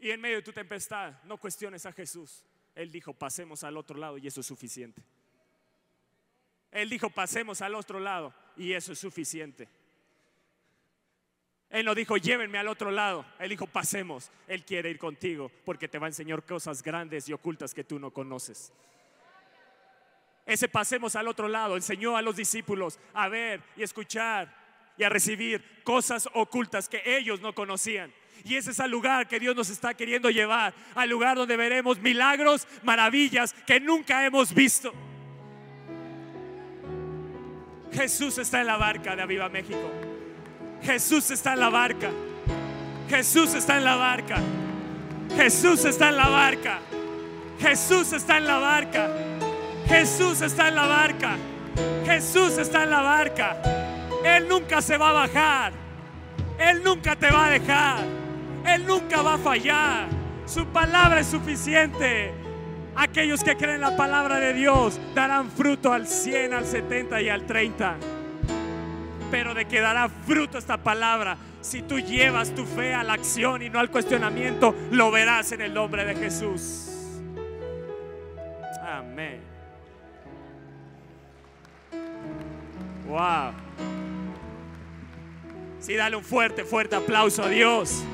[0.00, 2.44] Y en medio de tu tempestad, no cuestiones a Jesús.
[2.74, 5.00] Él dijo, pasemos al otro lado y eso es suficiente.
[6.72, 9.68] Él dijo, pasemos al otro lado y eso es suficiente.
[11.70, 13.24] Él no dijo, llévenme al otro lado.
[13.38, 14.32] Él dijo, pasemos.
[14.48, 18.00] Él quiere ir contigo porque te va a enseñar cosas grandes y ocultas que tú
[18.00, 18.72] no conoces.
[20.48, 24.52] Ese pasemos al otro lado enseñó a los discípulos a ver y escuchar
[24.96, 28.10] y a recibir cosas ocultas que ellos no conocían.
[28.44, 31.98] Y ese es el lugar que Dios nos está queriendo llevar, al lugar donde veremos
[31.98, 34.90] milagros, maravillas que nunca hemos visto.
[37.92, 39.90] Jesús está en la barca de Aviva México.
[40.82, 42.10] Jesús está en la barca.
[43.10, 44.36] Jesús está en la barca.
[45.36, 46.78] Jesús está en la barca.
[47.60, 49.37] Jesús está en la barca.
[49.88, 51.36] Jesús está en la barca.
[52.04, 53.56] Jesús está en la barca.
[54.24, 55.72] Él nunca se va a bajar.
[56.58, 58.04] Él nunca te va a dejar.
[58.66, 60.08] Él nunca va a fallar.
[60.44, 62.32] Su palabra es suficiente.
[62.96, 67.46] Aquellos que creen la palabra de Dios darán fruto al 100, al 70 y al
[67.46, 67.96] 30.
[69.30, 73.62] Pero de que dará fruto esta palabra, si tú llevas tu fe a la acción
[73.62, 76.90] y no al cuestionamiento, lo verás en el nombre de Jesús.
[78.82, 79.47] Amén.
[83.08, 83.52] Wow.
[85.80, 88.04] Sí, dale un fuerte, fuerte aplauso a Dios.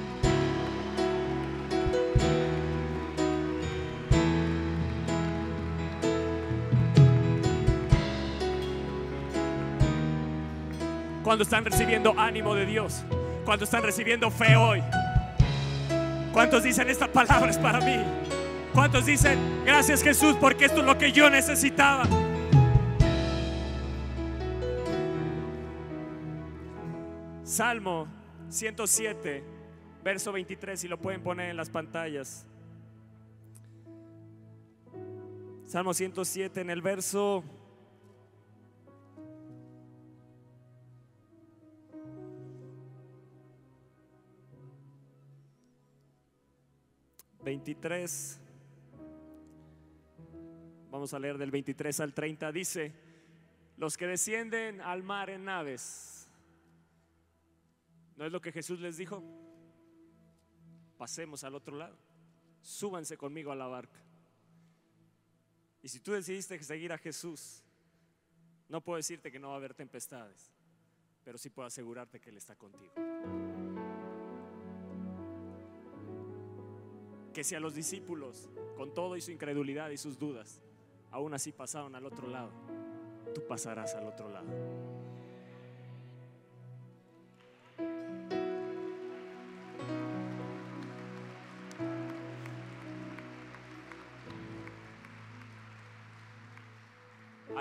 [11.25, 13.03] Cuando están recibiendo ánimo de Dios,
[13.45, 14.81] cuando están recibiendo fe hoy.
[16.33, 17.97] ¿Cuántos dicen esta palabra es para mí?
[18.73, 22.05] ¿Cuántos dicen gracias Jesús porque esto es lo que yo necesitaba?
[27.55, 28.09] Salmo
[28.49, 29.45] 107,
[30.03, 32.49] verso 23, si lo pueden poner en las pantallas.
[35.65, 37.45] Salmo 107 en el verso
[47.45, 48.41] Veintitrés.
[50.91, 52.51] Vamos a leer del 23 al 30.
[52.51, 52.93] Dice,
[53.77, 56.24] los que descienden al mar en naves.
[58.17, 59.23] ¿No es lo que Jesús les dijo?
[60.97, 61.97] Pasemos al otro lado.
[62.63, 64.01] Súbanse conmigo a la barca.
[65.83, 67.63] Y si tú decidiste seguir a Jesús,
[68.69, 70.51] no puedo decirte que no va a haber tempestades,
[71.23, 72.95] pero sí puedo asegurarte que Él está contigo.
[77.35, 80.63] Que si a los discípulos, con todo y su incredulidad y sus dudas,
[81.11, 82.51] aún así pasaron al otro lado,
[83.35, 85.04] tú pasarás al otro lado.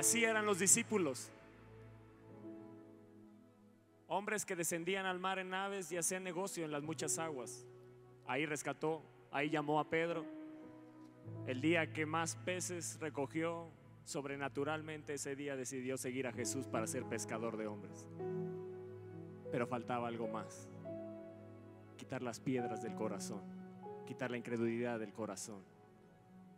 [0.04, 1.32] Así eran los discípulos.
[4.10, 7.66] Hombres que descendían al mar en naves y hacían negocio en las muchas aguas.
[8.28, 9.02] Ahí rescató,
[9.32, 10.26] ahí llamó a Pedro.
[11.48, 13.70] El día que más peces recogió,
[14.04, 18.06] sobrenaturalmente ese día decidió seguir a Jesús para ser pescador de hombres.
[19.54, 20.68] Pero faltaba algo más.
[21.96, 23.42] Quitar las piedras del corazón,
[24.06, 25.64] quitar la incredulidad del corazón.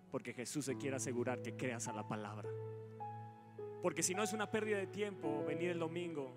[0.10, 2.50] Porque Jesús se quiere asegurar que creas a la palabra.
[3.82, 6.34] Porque si no es una pérdida de tiempo venir el domingo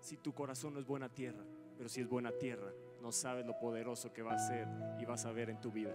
[0.00, 1.42] si tu corazón no es buena tierra.
[1.76, 4.66] Pero si es buena tierra, no sabes lo poderoso que va a ser
[5.00, 5.94] y vas a ver en tu vida.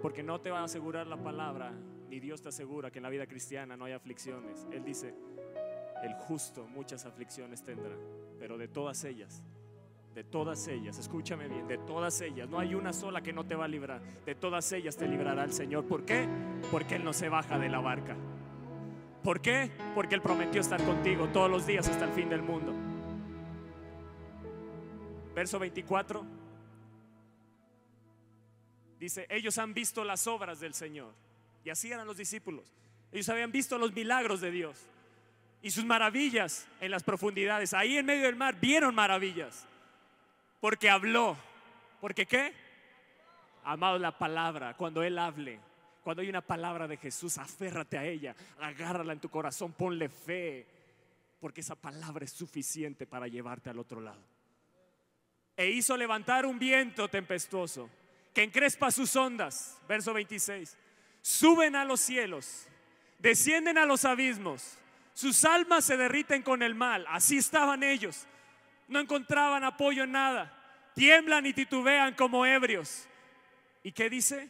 [0.00, 1.72] Porque no te va a asegurar la palabra,
[2.08, 4.66] ni Dios te asegura que en la vida cristiana no hay aflicciones.
[4.72, 5.14] Él dice,
[6.02, 7.96] El justo muchas aflicciones tendrá,
[8.38, 9.42] pero de todas ellas,
[10.14, 13.54] de todas ellas, escúchame bien, de todas ellas, no hay una sola que no te
[13.54, 15.86] va a librar, de todas ellas te librará el Señor.
[15.86, 16.28] ¿Por qué?
[16.70, 18.16] Porque Él no se baja de la barca.
[19.26, 19.72] ¿Por qué?
[19.92, 22.72] Porque Él prometió estar contigo todos los días hasta el fin del mundo.
[25.34, 26.24] Verso 24.
[29.00, 31.12] Dice, ellos han visto las obras del Señor.
[31.64, 32.72] Y así eran los discípulos.
[33.10, 34.86] Ellos habían visto los milagros de Dios
[35.60, 37.74] y sus maravillas en las profundidades.
[37.74, 39.66] Ahí en medio del mar vieron maravillas.
[40.60, 41.36] Porque habló.
[42.00, 42.52] ¿Porque qué?
[43.64, 44.76] Amado la palabra.
[44.76, 45.58] Cuando Él hable,
[46.06, 50.64] cuando hay una palabra de Jesús, aférrate a ella, agárrala en tu corazón, ponle fe.
[51.40, 54.22] Porque esa palabra es suficiente para llevarte al otro lado.
[55.56, 57.90] E hizo levantar un viento tempestuoso
[58.32, 59.82] que encrespa sus ondas.
[59.88, 60.78] Verso 26.
[61.22, 62.68] Suben a los cielos,
[63.18, 64.78] descienden a los abismos,
[65.12, 67.04] sus almas se derriten con el mal.
[67.08, 68.28] Así estaban ellos.
[68.86, 70.56] No encontraban apoyo en nada.
[70.94, 73.08] Tiemblan y titubean como ebrios.
[73.82, 74.48] ¿Y qué dice?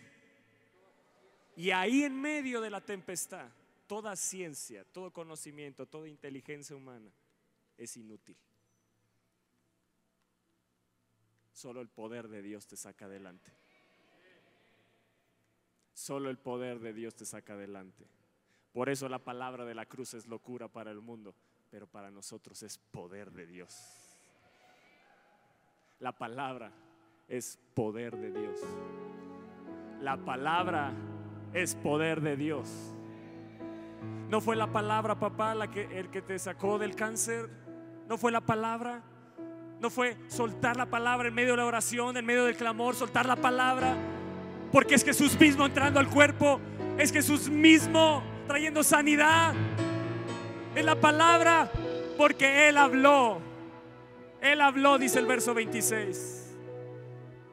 [1.56, 3.48] Y ahí en medio de la tempestad,
[3.86, 7.10] toda ciencia, todo conocimiento, toda inteligencia humana
[7.78, 8.36] es inútil.
[11.52, 13.50] Solo el poder de Dios te saca adelante.
[15.94, 18.06] Solo el poder de Dios te saca adelante.
[18.74, 21.34] Por eso la palabra de la cruz es locura para el mundo,
[21.70, 23.74] pero para nosotros es poder de Dios.
[26.00, 26.70] La palabra
[27.26, 28.60] es poder de Dios.
[30.02, 30.92] La palabra
[31.56, 32.68] es poder de Dios.
[34.28, 37.48] No fue la palabra, papá, la que, el que te sacó del cáncer.
[38.08, 39.02] No fue la palabra.
[39.80, 43.24] No fue soltar la palabra en medio de la oración, en medio del clamor, soltar
[43.24, 43.94] la palabra.
[44.70, 46.60] Porque es Jesús mismo entrando al cuerpo.
[46.98, 49.54] Es Jesús mismo trayendo sanidad.
[50.74, 51.70] Es la palabra
[52.18, 53.38] porque Él habló.
[54.42, 56.54] Él habló, dice el verso 26.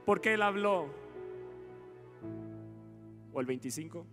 [0.06, 1.03] Porque Él habló.
[3.34, 4.06] O el 25.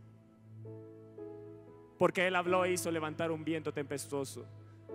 [1.99, 4.47] Porque Él habló e hizo levantar un viento tempestuoso.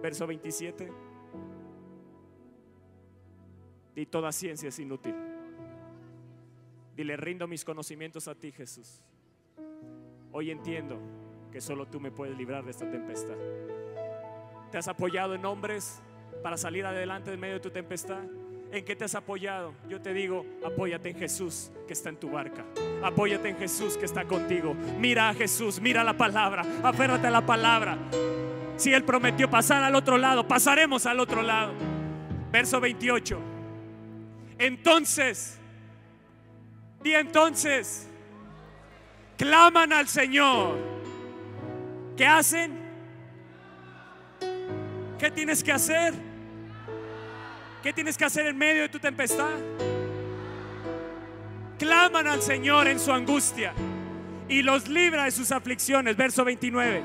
[0.02, 0.92] Verso 27.
[3.96, 5.16] Y toda ciencia es inútil.
[6.96, 9.02] Dile, rindo mis conocimientos a ti, Jesús.
[10.32, 11.00] Hoy entiendo
[11.52, 13.38] que solo tú me puedes librar de esta tempestad.
[14.72, 16.02] ¿Te has apoyado en hombres
[16.44, 18.24] para salir adelante en medio de tu tempestad?
[18.72, 19.74] ¿En qué te has apoyado?
[19.88, 22.66] Yo te digo, apóyate en Jesús que está en tu barca.
[23.04, 24.76] Apóyate en Jesús que está contigo.
[25.00, 27.98] Mira a Jesús, mira la palabra, aférrate a la palabra.
[28.78, 31.74] Si Él prometió pasar al otro lado, pasaremos al otro lado.
[32.52, 33.40] Verso 28.
[34.58, 35.60] Entonces,
[37.04, 38.08] y entonces,
[39.38, 40.78] claman al Señor.
[42.18, 42.80] ¿Qué hacen?
[45.20, 46.14] ¿Qué tienes que hacer?
[47.86, 49.60] ¿Qué tienes que hacer en medio de tu tempestad?
[51.78, 53.76] Claman al Señor en su angustia
[54.50, 56.18] y los libra de sus aflicciones.
[56.18, 57.04] Verso 29.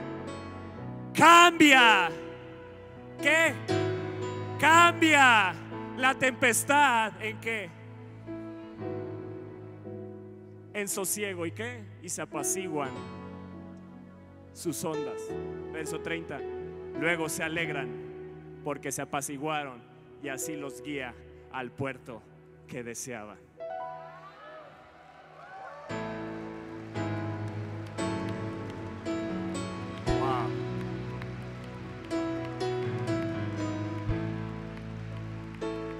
[1.12, 2.08] Cambia.
[3.20, 3.52] ¿Qué?
[4.58, 5.52] Cambia
[5.98, 7.68] la tempestad en qué?
[10.72, 11.44] En sosiego.
[11.44, 11.82] ¿Y qué?
[12.02, 12.88] Y se apaciguan
[14.54, 15.20] sus ondas.
[15.74, 16.40] Verso 30.
[16.98, 17.86] Luego se alegran
[18.64, 19.89] porque se apaciguaron
[20.22, 21.14] y así los guía
[21.52, 22.22] al puerto
[22.66, 23.38] que deseaban.
[30.06, 30.48] Wow.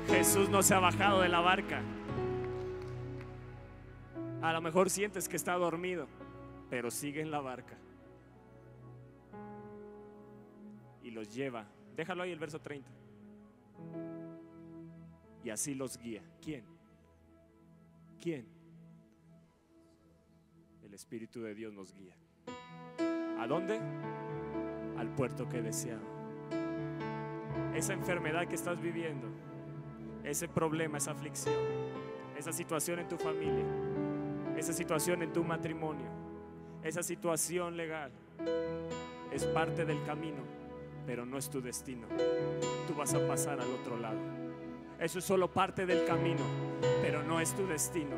[0.09, 1.83] Jesús no se ha bajado de la barca.
[4.43, 6.07] A lo mejor sientes que está dormido,
[6.69, 7.77] pero sigue en la barca.
[11.03, 11.67] Y los lleva.
[11.97, 12.89] Déjalo ahí el verso 30.
[15.45, 16.23] Y así los guía.
[16.43, 16.65] ¿Quién?
[18.21, 18.47] ¿Quién?
[20.85, 22.15] El Espíritu de Dios nos guía.
[23.39, 23.79] ¿A dónde?
[24.99, 26.03] Al puerto que deseaba.
[27.75, 29.29] Esa enfermedad que estás viviendo,
[30.25, 31.55] ese problema, esa aflicción,
[32.37, 33.65] esa situación en tu familia,
[34.57, 36.11] esa situación en tu matrimonio,
[36.83, 38.11] esa situación legal,
[39.33, 40.43] es parte del camino,
[41.07, 42.07] pero no es tu destino.
[42.87, 44.19] Tú vas a pasar al otro lado.
[45.01, 46.43] Eso es solo parte del camino,
[47.01, 48.17] pero no es tu destino.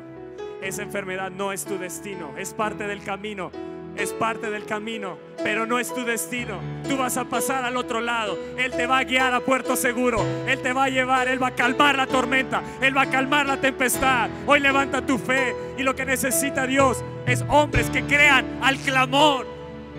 [0.61, 3.51] Esa enfermedad no es tu destino, es parte del camino,
[3.95, 6.59] es parte del camino, pero no es tu destino.
[6.87, 8.37] Tú vas a pasar al otro lado.
[8.57, 10.21] Él te va a guiar a puerto seguro.
[10.45, 13.45] Él te va a llevar, Él va a calmar la tormenta, Él va a calmar
[13.45, 14.29] la tempestad.
[14.45, 19.47] Hoy levanta tu fe y lo que necesita Dios es hombres que crean al clamor,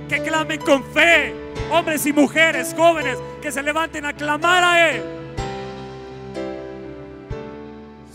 [0.09, 1.35] que clamen con fe,
[1.71, 5.24] Hombres y mujeres, jóvenes, que se levanten a clamar a Él.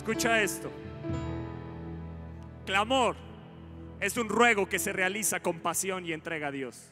[0.10, 0.72] Escucha esto.
[2.66, 3.16] Clamor
[4.00, 6.90] es un ruego que se realiza con pasión y entrega a Dios.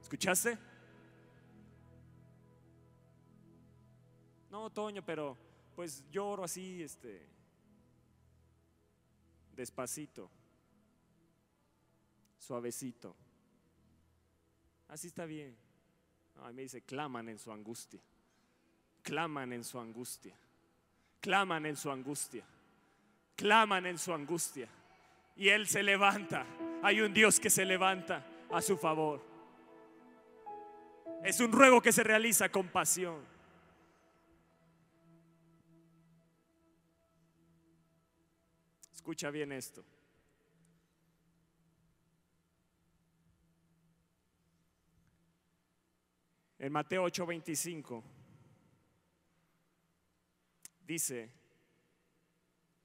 [0.00, 0.56] ¿Escuchaste?
[4.50, 5.36] No, Toño, pero
[5.74, 7.20] pues lloro así, este,
[9.54, 10.30] despacito,
[12.38, 13.14] suavecito.
[14.88, 15.54] Así está bien.
[16.34, 18.00] No, me dice, claman en su angustia.
[19.02, 20.34] Claman en su angustia.
[21.26, 22.44] Claman en su angustia.
[23.34, 24.68] Claman en su angustia.
[25.34, 26.46] Y Él se levanta.
[26.84, 29.20] Hay un Dios que se levanta a su favor.
[31.24, 33.24] Es un ruego que se realiza con pasión.
[38.94, 39.84] Escucha bien esto.
[46.60, 48.15] En Mateo 8:25
[50.86, 51.30] dice,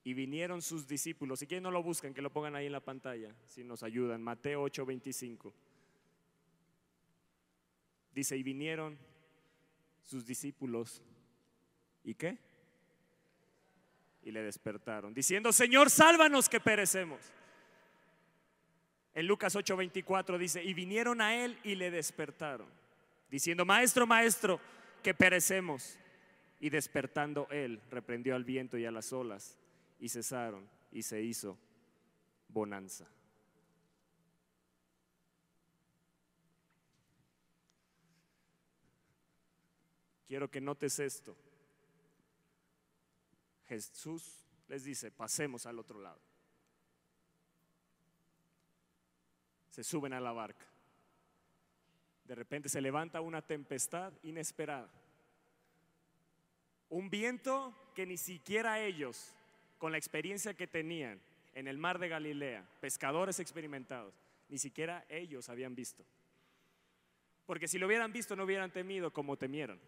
[0.03, 2.79] y vinieron sus discípulos, si quieren no lo buscan, que lo pongan ahí en la
[2.79, 5.53] pantalla, si nos ayudan, Mateo 8:25.
[8.13, 8.97] Dice, y vinieron
[10.01, 11.01] sus discípulos,
[12.03, 12.37] ¿y qué?
[14.23, 17.19] y le despertaron, diciendo, Señor, sálvanos que perecemos.
[19.13, 22.67] En Lucas 8:24 dice, y vinieron a él y le despertaron,
[23.29, 24.59] diciendo, Maestro, Maestro,
[25.03, 25.97] que perecemos.
[26.61, 29.57] Y despertando él, reprendió al viento y a las olas,
[29.99, 31.57] y cesaron, y se hizo
[32.47, 33.07] bonanza.
[40.27, 41.35] Quiero que notes esto.
[43.65, 46.21] Jesús les dice, pasemos al otro lado.
[49.71, 50.67] Se suben a la barca.
[52.25, 55.00] De repente se levanta una tempestad inesperada.
[56.91, 59.33] Un viento que ni siquiera ellos,
[59.77, 61.21] con la experiencia que tenían
[61.53, 64.13] en el mar de Galilea, pescadores experimentados,
[64.49, 66.03] ni siquiera ellos habían visto.
[67.45, 69.79] Porque si lo hubieran visto no hubieran temido como temieron.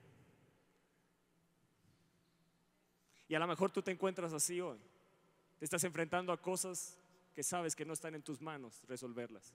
[3.27, 4.79] Y a lo mejor tú te encuentras así hoy.
[5.59, 6.97] Te estás enfrentando a cosas
[7.35, 9.53] que sabes que no están en tus manos resolverlas.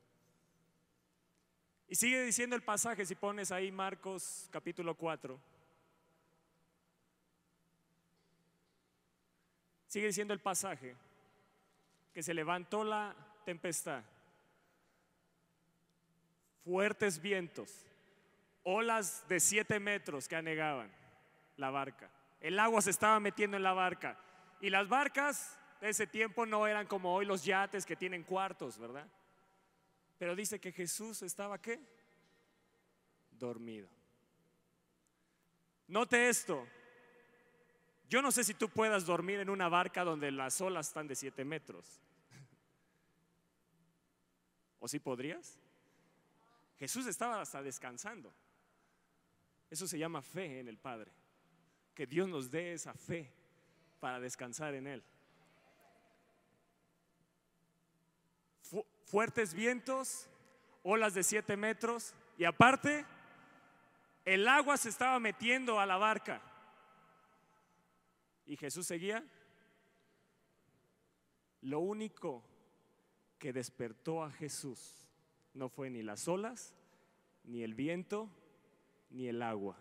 [1.88, 5.57] Y sigue diciendo el pasaje, si pones ahí Marcos capítulo 4.
[9.88, 10.94] Sigue diciendo el pasaje
[12.12, 14.04] que se levantó la tempestad,
[16.62, 17.86] fuertes vientos,
[18.64, 20.92] olas de siete metros que anegaban
[21.56, 22.10] la barca.
[22.40, 24.18] El agua se estaba metiendo en la barca.
[24.60, 28.78] Y las barcas de ese tiempo no eran como hoy los yates que tienen cuartos,
[28.78, 29.06] ¿verdad?
[30.18, 31.80] Pero dice que Jesús estaba qué?
[33.30, 33.88] Dormido.
[35.86, 36.66] Note esto.
[38.08, 41.14] Yo no sé si tú puedas dormir en una barca donde las olas están de
[41.14, 42.00] 7 metros.
[44.80, 45.58] ¿O si podrías?
[46.78, 48.32] Jesús estaba hasta descansando.
[49.70, 51.10] Eso se llama fe en el Padre
[51.94, 53.28] que Dios nos dé esa fe
[53.98, 55.02] para descansar en Él.
[59.04, 60.28] fuertes vientos,
[60.82, 63.06] olas de siete metros y aparte
[64.26, 66.42] el agua se estaba metiendo a la barca.
[68.48, 69.24] Y Jesús seguía.
[71.60, 72.42] Lo único
[73.38, 75.06] que despertó a Jesús
[75.54, 76.74] no fue ni las olas,
[77.44, 78.28] ni el viento,
[79.10, 79.78] ni el agua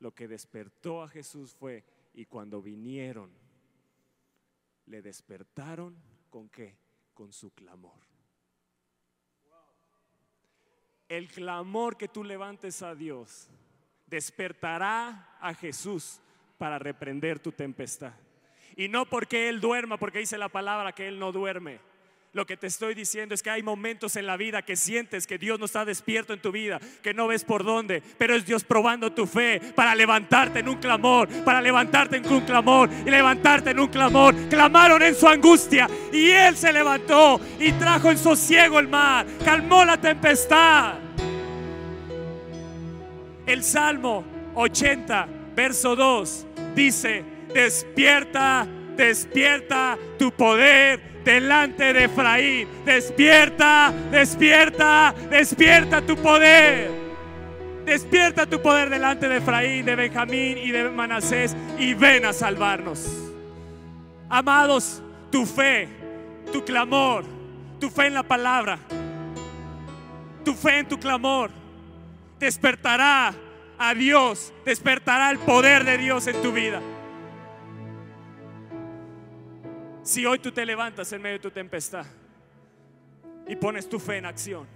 [0.00, 1.84] lo que despertó a Jesús fue,
[2.14, 3.30] y cuando vinieron,
[4.86, 5.96] le despertaron
[6.30, 6.76] con qué?
[7.14, 8.00] Con su clamor.
[11.08, 13.48] El clamor que tú levantes a Dios
[14.06, 16.20] despertará a Jesús
[16.58, 18.12] para reprender tu tempestad.
[18.76, 21.80] Y no porque Él duerma, porque dice la palabra que Él no duerme
[22.34, 25.38] lo que te estoy diciendo es que hay momentos en la vida que sientes que
[25.38, 28.64] Dios no está despierto en tu vida, que no ves por dónde, pero es Dios
[28.64, 33.70] probando tu fe para levantarte en un clamor, para levantarte en un clamor y levantarte
[33.70, 34.34] en un clamor.
[34.48, 39.84] Clamaron en su angustia y Él se levantó y trajo en sosiego el mar, calmó
[39.84, 40.94] la tempestad.
[43.46, 45.28] El Salmo 80,
[45.58, 46.46] verso 2
[46.76, 48.64] dice, despierta,
[48.96, 52.68] despierta tu poder delante de Efraín.
[52.84, 56.92] Despierta, despierta, despierta tu poder.
[57.84, 63.08] Despierta tu poder delante de Efraín, de Benjamín y de Manasés y ven a salvarnos.
[64.28, 65.02] Amados,
[65.32, 65.88] tu fe,
[66.52, 67.24] tu clamor,
[67.80, 68.78] tu fe en la palabra,
[70.44, 71.50] tu fe en tu clamor
[72.38, 73.34] despertará
[73.78, 76.82] a Dios, despertará el poder de Dios en tu vida.
[80.02, 82.06] Si hoy tú te levantas en medio de tu tempestad
[83.46, 84.66] y pones tu fe en acción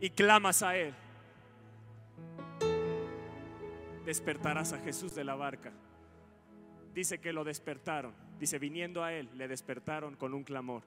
[0.00, 0.94] y clamas a Él,
[4.04, 5.72] despertarás a Jesús de la barca.
[6.92, 8.12] Dice que lo despertaron.
[8.40, 10.82] Dice, viniendo a Él, le despertaron con un clamor.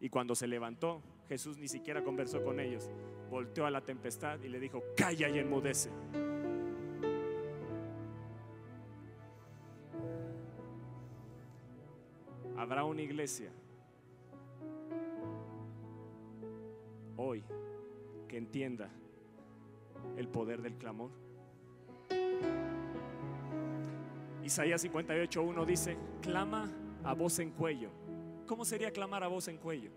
[0.00, 2.90] Y cuando se levantó, Jesús ni siquiera conversó con ellos.
[3.30, 5.90] Volteó a la tempestad y le dijo, calla y enmudece.
[12.58, 13.50] Habrá una iglesia
[17.16, 17.44] hoy
[18.28, 18.90] que entienda
[20.16, 21.10] el poder del clamor.
[24.42, 26.70] Isaías 58.1 dice, clama
[27.04, 27.90] a voz en cuello.
[28.46, 29.90] ¿Cómo sería clamar a voz en cuello?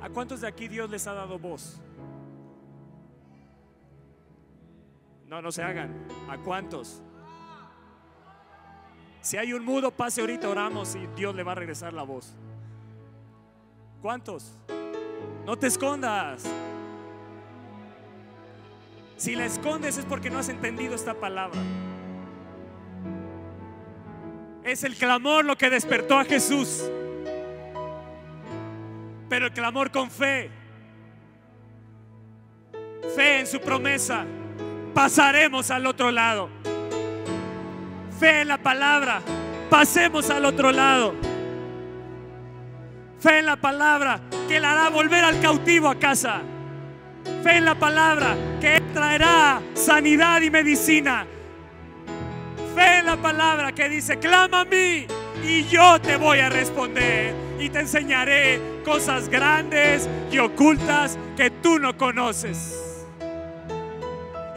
[0.00, 1.80] ¿A cuántos de aquí Dios les ha dado voz?
[5.30, 5.94] No, no se hagan.
[6.28, 7.00] ¿A cuántos?
[9.20, 12.34] Si hay un mudo, pase ahorita, oramos y Dios le va a regresar la voz.
[14.02, 14.58] ¿Cuántos?
[15.46, 16.42] No te escondas.
[19.16, 21.60] Si la escondes es porque no has entendido esta palabra.
[24.64, 26.90] Es el clamor lo que despertó a Jesús.
[29.28, 30.50] Pero el clamor con fe.
[33.14, 34.26] Fe en su promesa.
[34.94, 36.48] Pasaremos al otro lado.
[38.18, 39.22] Fe en la palabra.
[39.68, 41.14] Pasemos al otro lado.
[43.20, 46.40] Fe en la palabra que la hará volver al cautivo a casa.
[47.42, 51.26] Fe en la palabra que traerá sanidad y medicina.
[52.74, 55.06] Fe en la palabra que dice, clama a mí
[55.44, 61.78] y yo te voy a responder y te enseñaré cosas grandes y ocultas que tú
[61.78, 62.89] no conoces.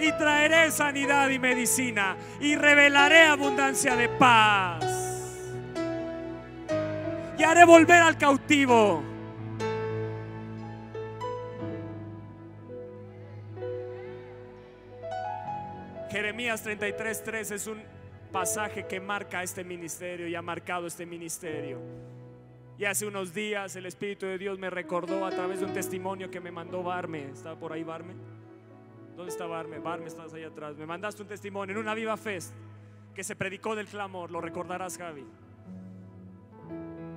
[0.04, 4.84] Y traeré sanidad y medicina y revelaré abundancia de paz
[7.38, 9.01] y haré volver al cautivo.
[16.12, 17.82] Jeremías 33:3 es un
[18.30, 21.80] pasaje que marca este ministerio y ha marcado este ministerio.
[22.78, 26.30] Y hace unos días el Espíritu de Dios me recordó a través de un testimonio
[26.30, 27.30] que me mandó Barme.
[27.30, 28.33] ¿Estaba por ahí Barme?
[29.16, 29.80] ¿Dónde está Barme?
[29.80, 30.76] Barme, estás ahí atrás.
[30.78, 32.53] Me mandaste un testimonio en una viva fest
[33.14, 34.32] que se predicó del clamor.
[34.32, 35.26] Lo recordarás, Javi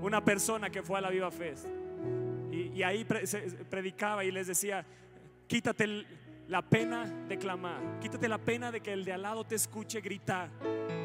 [0.07, 1.67] una persona que fue a la Viva Fest.
[2.53, 4.85] Y, ahí predicaba y les decía,
[5.47, 6.07] quítate
[6.49, 10.01] la pena de clamar, quítate la pena de que el de al lado te escuche
[10.01, 10.49] gritar.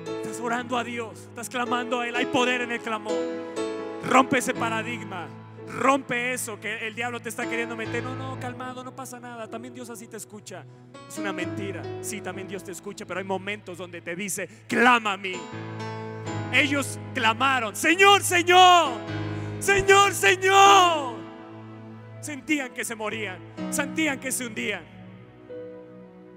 [0.06, 3.18] Estás orando a Dios, estás clamando a Él, hay poder en el clamor.
[4.08, 5.28] Rompe ese paradigma,
[5.72, 8.04] rompe eso que el diablo te está queriendo meter.
[8.04, 9.48] No, no, calmado, no pasa nada.
[9.48, 10.66] También Dios así te escucha.
[11.08, 11.82] Es una mentira.
[12.02, 15.34] Sí, también Dios te escucha, pero hay momentos donde te dice, clama a mí.
[16.54, 18.92] Ellos clamaron, Señor, Señor,
[19.60, 21.16] Señor, Señor.
[22.20, 23.40] Sentían que se morían,
[23.72, 24.84] sentían que se hundían.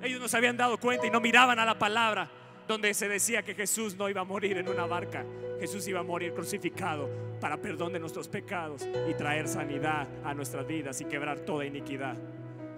[0.03, 2.31] Ellos no se habían dado cuenta y no miraban a la palabra
[2.67, 5.25] donde se decía que Jesús no iba a morir en una barca.
[5.61, 7.09] Jesús iba a morir crucificado
[7.41, 12.17] para perdón de nuestros pecados y traer sanidad a nuestras vidas y quebrar toda iniquidad.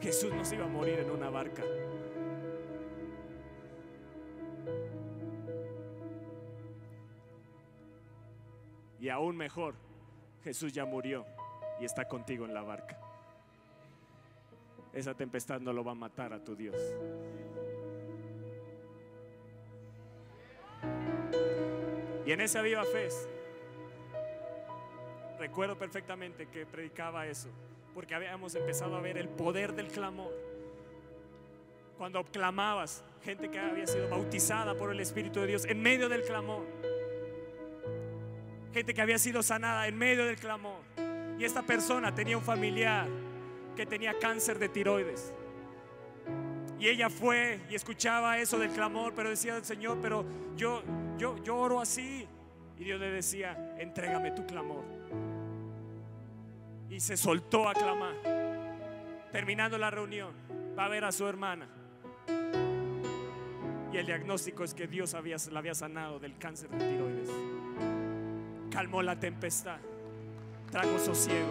[0.01, 1.63] Jesús no se iba a morir en una barca.
[8.99, 9.75] Y aún mejor,
[10.43, 11.25] Jesús ya murió
[11.81, 12.99] y está contigo en la barca.
[14.93, 16.77] Esa tempestad no lo va a matar a tu Dios.
[22.27, 23.09] Y en esa viva fe,
[25.39, 27.49] recuerdo perfectamente que predicaba eso,
[27.95, 30.33] porque habíamos empezado a ver el poder del clamor.
[31.97, 36.23] Cuando clamabas, gente que había sido bautizada por el Espíritu de Dios en medio del
[36.25, 36.67] clamor
[38.77, 40.83] gente que había sido sanada en medio del clamor.
[41.39, 43.09] Y esta persona tenía un familiar
[43.75, 45.33] que tenía cáncer de tiroides.
[46.79, 50.25] Y ella fue y escuchaba eso del clamor, pero decía, Señor, pero
[50.57, 50.83] yo,
[51.19, 52.27] yo, yo oro así.
[52.79, 54.85] Y Dios le decía, entrégame tu clamor.
[56.91, 58.15] Y se soltó a clamar.
[59.33, 60.33] Terminando la reunión,
[60.79, 61.69] va a ver a su hermana.
[63.93, 65.15] Y el diagnóstico es que Dios
[65.51, 67.31] la había sanado del cáncer de tiroides
[68.77, 69.79] calmó la tempestad,
[70.71, 71.49] trajo sosiego.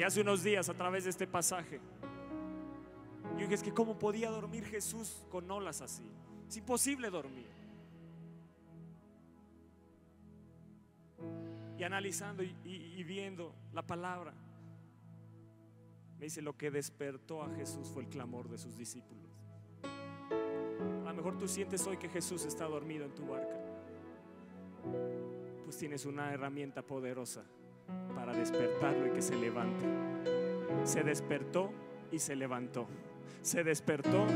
[0.00, 1.78] Y hace unos días a través de este pasaje,
[3.34, 6.10] yo dije, es que cómo podía dormir Jesús con olas así.
[6.48, 7.50] Es imposible dormir.
[11.76, 14.32] Y analizando y, y viendo la palabra,
[16.18, 19.30] me dice, lo que despertó a Jesús fue el clamor de sus discípulos.
[19.82, 23.60] A lo mejor tú sientes hoy que Jesús está dormido en tu barca.
[25.62, 27.44] Pues tienes una herramienta poderosa
[28.14, 29.86] para despertarlo y que se levante.
[30.84, 31.72] Se despertó
[32.10, 32.86] y se levantó.
[33.42, 34.26] Se despertó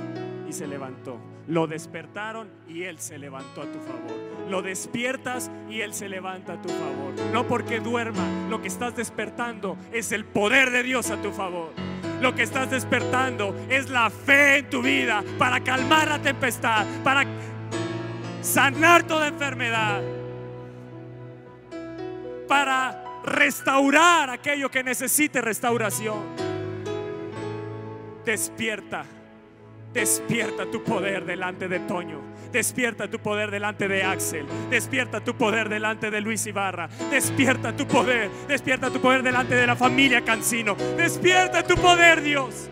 [0.49, 1.19] y se levantó.
[1.47, 4.49] Lo despertaron y Él se levantó a tu favor.
[4.49, 7.15] Lo despiertas y Él se levanta a tu favor.
[7.33, 11.73] No porque duerma, lo que estás despertando es el poder de Dios a tu favor.
[12.23, 17.27] Lo que estás despertando es la fe en tu vida para calmar la tempestad, para
[18.41, 20.01] sanar toda enfermedad,
[22.49, 22.94] para
[23.25, 26.19] restaurar aquello que necesite restauración.
[28.25, 29.05] Despierta,
[29.93, 32.35] despierta tu poder delante de Toño.
[32.53, 34.47] Despierta tu poder delante de Axel.
[34.71, 36.89] Despierta tu poder delante de Luis Ibarra.
[37.11, 38.31] Despierta tu poder.
[38.47, 40.77] Despierta tu poder delante de la familia Cancino.
[40.97, 42.71] Despierta tu poder, Dios.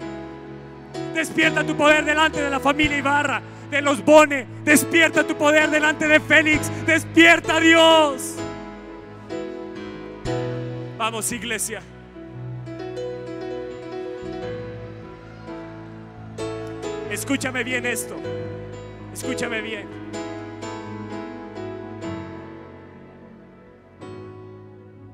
[1.15, 4.47] Despierta tu poder delante de la familia Ibarra, de los Bone.
[4.65, 6.71] Despierta tu poder delante de Félix.
[6.87, 8.42] Despierta, Dios.
[11.03, 11.83] Vamos, iglesia.
[17.11, 18.15] Escúchame bien esto.
[19.13, 19.89] Escúchame bien.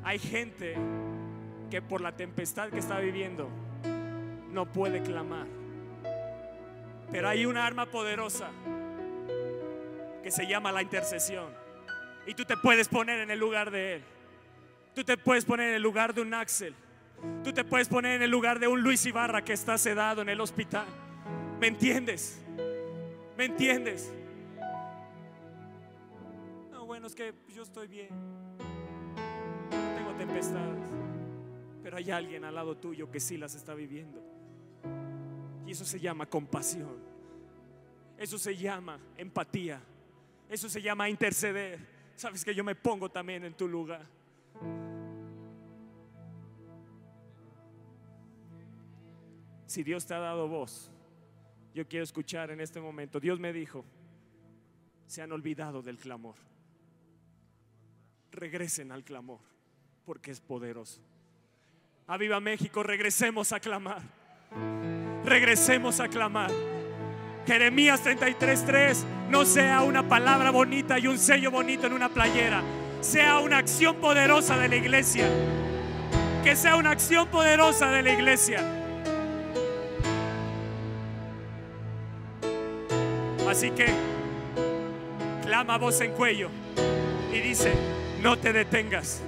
[0.05, 0.77] Hay gente
[1.71, 3.49] que por la tempestad que está viviendo
[4.53, 5.47] no puede clamar.
[7.11, 8.51] Pero hay una arma poderosa
[10.23, 11.47] que se llama la intercesión.
[12.27, 14.18] Y tú te puedes poner en el lugar de Él.
[14.95, 16.75] Tú te puedes poner en el lugar de un Axel.
[17.43, 20.29] Tú te puedes poner en el lugar de un Luis Ibarra que está sedado en
[20.29, 20.87] el hospital.
[21.61, 22.41] ¿Me entiendes?
[23.37, 24.13] ¿Me entiendes?
[26.71, 28.09] No, bueno, es que yo estoy bien.
[29.71, 30.79] No tengo tempestades.
[31.83, 34.23] Pero hay alguien al lado tuyo que sí las está viviendo.
[35.67, 36.97] Y eso se llama compasión.
[38.17, 39.81] Eso se llama empatía.
[40.49, 41.79] Eso se llama interceder.
[42.17, 44.18] Sabes que yo me pongo también en tu lugar.
[49.69, 50.91] Si Dios te ha dado voz,
[51.75, 53.21] yo quiero escuchar en este momento.
[53.21, 53.85] Dios me dijo,
[55.07, 56.37] se han olvidado del clamor.
[58.33, 59.41] Regresen al clamor,
[60.07, 61.03] porque es poderoso.
[62.07, 64.01] A Viva México, regresemos a clamar.
[65.27, 66.51] Regresemos a clamar.
[67.47, 72.63] Jeremías 33:3 no sea una palabra bonita y un sello bonito en una playera,
[73.03, 75.29] sea una acción poderosa de la iglesia.
[76.43, 78.78] Que sea una acción poderosa de la iglesia.
[83.49, 83.87] Así que
[85.45, 86.51] clama voz en cuello
[87.33, 87.73] y dice,
[88.23, 89.23] no te detengas.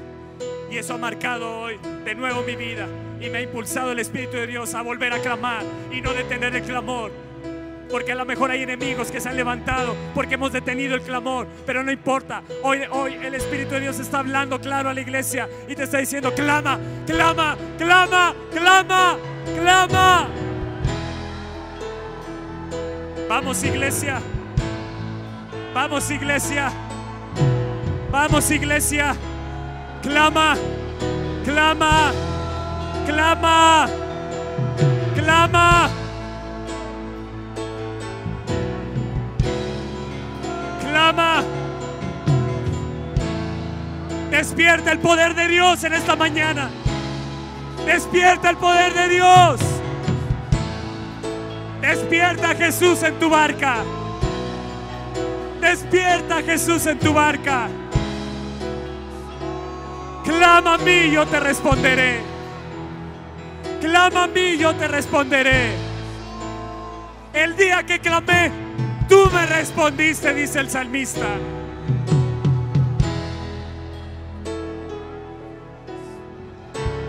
[0.71, 2.87] Y eso ha marcado hoy de nuevo mi vida
[3.21, 6.55] y me ha impulsado el Espíritu de Dios a volver a clamar y no detener
[6.55, 7.11] el clamor.
[7.91, 11.49] Porque a lo mejor hay enemigos que se han levantado porque hemos detenido el clamor,
[11.67, 12.43] pero no importa.
[12.63, 15.99] Hoy, hoy el Espíritu de Dios está hablando claro a la iglesia y te está
[15.99, 19.19] diciendo, clama, clama, clama, clama,
[19.57, 20.40] clama.
[23.31, 24.21] Vamos iglesia.
[25.73, 26.73] Vamos iglesia.
[28.11, 29.15] Vamos iglesia.
[30.03, 30.57] Clama.
[31.45, 32.11] Clama.
[33.07, 33.89] Clama.
[35.15, 35.91] Clama.
[40.81, 41.45] Clama.
[44.33, 46.69] Despierta el poder de Dios en esta mañana.
[47.87, 49.80] Despierta el poder de Dios.
[51.81, 53.79] Despierta Jesús en tu barca.
[55.61, 57.69] Despierta Jesús en tu barca.
[60.25, 62.21] Clama a mí, yo te responderé.
[63.81, 65.73] Clama a mí, yo te responderé.
[67.33, 68.51] El día que clamé,
[69.09, 71.27] tú me respondiste, dice el salmista.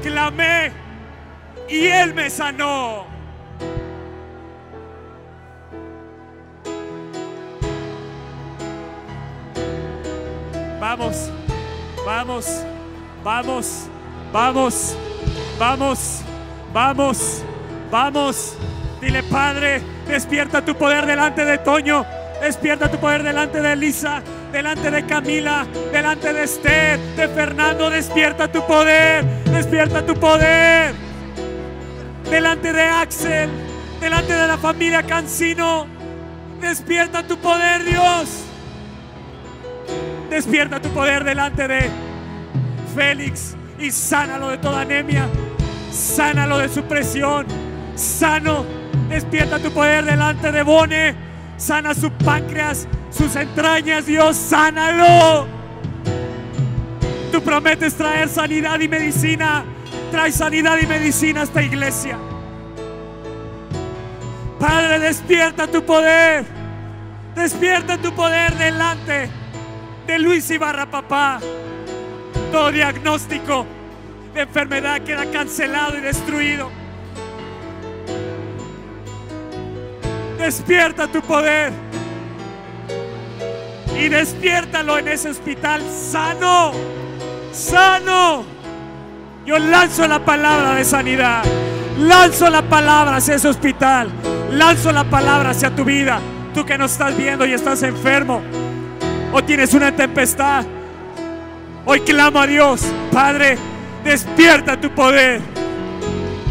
[0.01, 0.71] Clamé
[1.67, 3.10] y Él me sanó.
[10.81, 11.29] Vamos,
[12.03, 12.47] vamos,
[13.23, 13.87] vamos,
[14.33, 14.97] vamos,
[15.59, 16.21] vamos,
[16.73, 17.43] vamos,
[17.91, 18.57] vamos.
[18.99, 22.03] Dile, Padre, despierta tu poder delante de Toño,
[22.41, 28.51] despierta tu poder delante de Elisa, delante de Camila, delante de Esther, de Fernando, despierta
[28.51, 30.95] tu poder, despierta tu poder.
[32.27, 33.51] delante de Axel,
[33.99, 35.85] delante de la familia Cancino.
[36.59, 38.45] Despierta tu poder, Dios.
[40.31, 41.89] Despierta tu poder delante de
[42.95, 45.27] Félix y sánalo de toda anemia.
[45.91, 47.45] Sánalo de su presión.
[47.95, 48.65] Sano.
[49.09, 51.15] Despierta tu poder delante de Bone.
[51.57, 55.47] Sana su páncreas, sus entrañas, Dios, sánalo.
[57.33, 59.65] Tú prometes traer sanidad y medicina.
[60.11, 62.17] Trae sanidad y medicina a esta iglesia.
[64.57, 66.45] Padre, despierta tu poder.
[67.35, 69.40] Despierta tu poder delante
[70.07, 71.39] de Luis Ibarra, papá.
[72.51, 73.65] Todo diagnóstico
[74.33, 76.69] de enfermedad queda cancelado y destruido.
[80.37, 81.71] Despierta tu poder.
[83.97, 86.71] Y despiértalo en ese hospital sano.
[87.51, 88.43] Sano.
[89.45, 91.43] Yo lanzo la palabra de sanidad.
[91.99, 94.09] Lanzo la palabra hacia ese hospital.
[94.51, 96.19] Lanzo la palabra hacia tu vida.
[96.53, 98.41] Tú que no estás viendo y estás enfermo.
[99.33, 100.65] O tienes una tempestad.
[101.85, 102.85] Hoy clamo a Dios.
[103.11, 103.57] Padre,
[104.03, 105.41] despierta tu poder.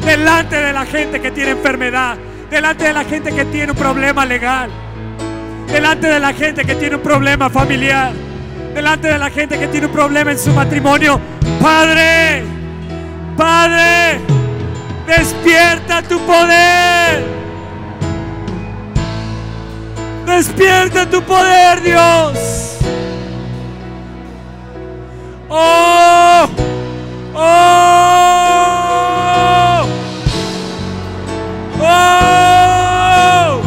[0.05, 2.17] Delante de la gente que tiene enfermedad.
[2.51, 4.71] Delante de la gente que tiene un problema legal.
[5.67, 8.13] Delante de la gente que tiene un problema familiar.
[8.75, 11.21] Delante de la gente que tiene un problema en su matrimonio.
[11.61, 12.43] Padre,
[13.37, 14.21] Padre,
[15.07, 17.25] despierta tu poder.
[20.27, 22.70] Despierta tu poder, Dios.
[25.53, 26.49] Oh,
[27.35, 27.41] oh,
[31.81, 33.61] oh.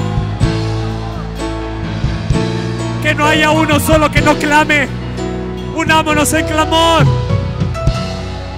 [3.01, 4.87] Que no haya uno solo que no clame.
[5.75, 7.05] Unámonos en clamor.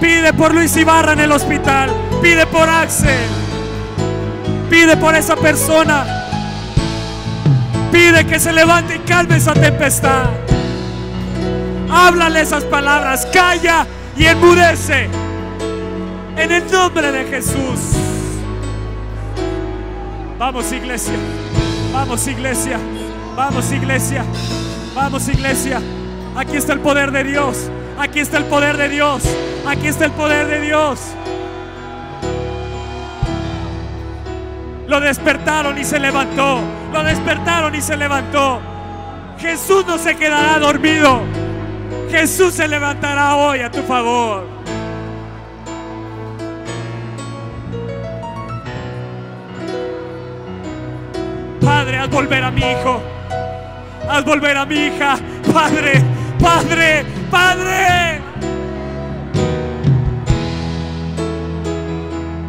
[0.00, 1.90] Pide por Luis Ibarra en el hospital.
[2.22, 3.26] Pide por Axel.
[4.70, 6.06] Pide por esa persona.
[7.90, 10.45] Pide que se levante y calme esa tempestad.
[11.96, 13.26] Háblale esas palabras.
[13.32, 13.86] Calla
[14.18, 15.08] y enmudece.
[16.36, 17.96] En el nombre de Jesús.
[20.38, 21.14] Vamos iglesia.
[21.94, 22.78] Vamos iglesia.
[23.34, 24.24] Vamos iglesia.
[24.94, 25.80] Vamos iglesia.
[26.36, 27.70] Aquí está el poder de Dios.
[27.98, 29.22] Aquí está el poder de Dios.
[29.66, 31.00] Aquí está el poder de Dios.
[34.86, 36.60] Lo despertaron y se levantó.
[36.92, 38.60] Lo despertaron y se levantó.
[39.38, 41.45] Jesús no se quedará dormido.
[42.16, 44.48] Jesús se levantará hoy a tu favor.
[51.60, 53.02] Padre, haz volver a mi hijo.
[54.08, 55.18] Haz volver a mi hija.
[55.52, 56.02] Padre,
[56.40, 58.22] Padre, Padre.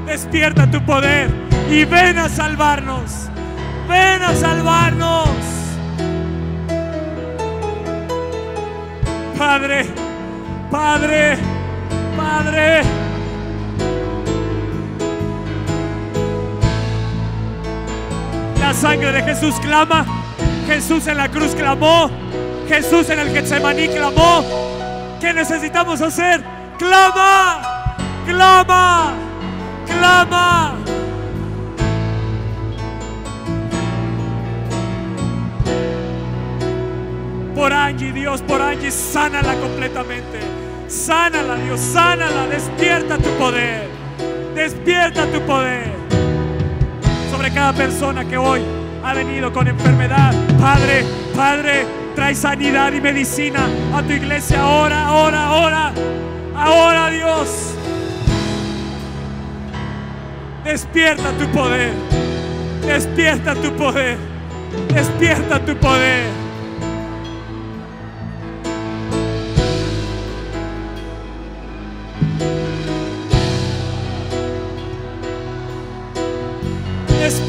[0.06, 1.30] Despierta tu poder
[1.70, 3.28] y ven a salvarnos.
[3.90, 5.57] Ven a salvarnos.
[9.38, 9.86] Padre,
[10.72, 11.38] Padre,
[12.18, 12.82] Padre.
[18.60, 20.06] La sangre de Jesús clama.
[20.66, 22.10] Jesús en la cruz clamó.
[22.68, 24.44] Jesús en el Getsemaní clamó.
[25.22, 26.44] ¿Qué necesitamos hacer?
[26.80, 29.14] Clama, clama,
[29.86, 30.76] clama.
[37.58, 40.40] Por Angie, Dios, por Angie, sánala completamente.
[40.88, 42.46] Sánala, Dios, sánala.
[42.46, 43.90] Despierta tu poder.
[44.54, 45.92] Despierta tu poder.
[47.32, 48.62] Sobre cada persona que hoy
[49.04, 50.36] ha venido con enfermedad.
[50.62, 51.04] Padre,
[51.36, 55.94] Padre, trae sanidad y medicina a tu iglesia ahora, ahora, ahora.
[56.56, 57.74] Ahora, Dios.
[60.64, 61.92] Despierta tu poder.
[62.86, 64.16] Despierta tu poder.
[64.94, 66.47] Despierta tu poder.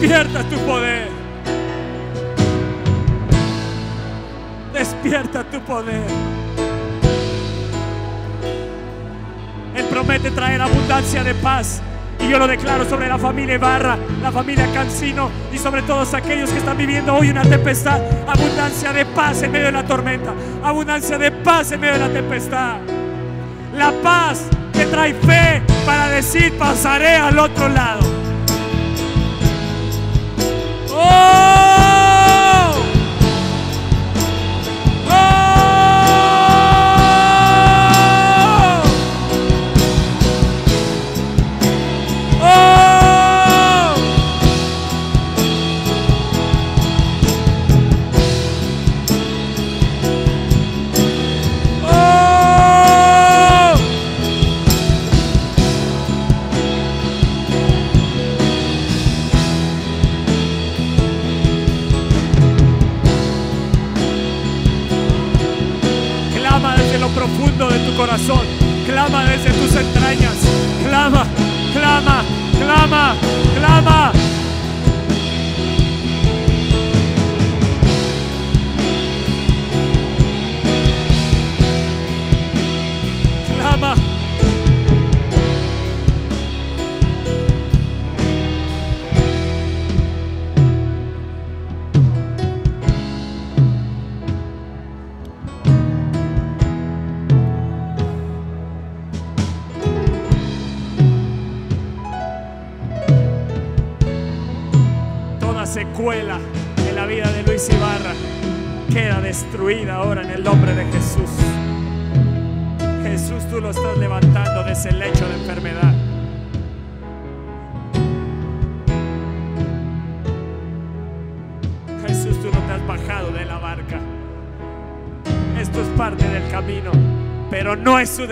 [0.08, 1.08] Despierta tu poder.
[4.72, 6.02] Despierta tu poder.
[9.76, 11.82] Él promete traer abundancia de paz.
[12.20, 16.48] Y yo lo declaro sobre la familia Ibarra, la familia Cancino y sobre todos aquellos
[16.52, 18.00] que están viviendo hoy una tempestad.
[18.26, 20.32] Abundancia de paz en medio de la tormenta.
[20.64, 22.76] Abundancia de paz en medio de la tempestad.
[23.74, 28.17] La paz que trae fe para decir pasaré al otro lado.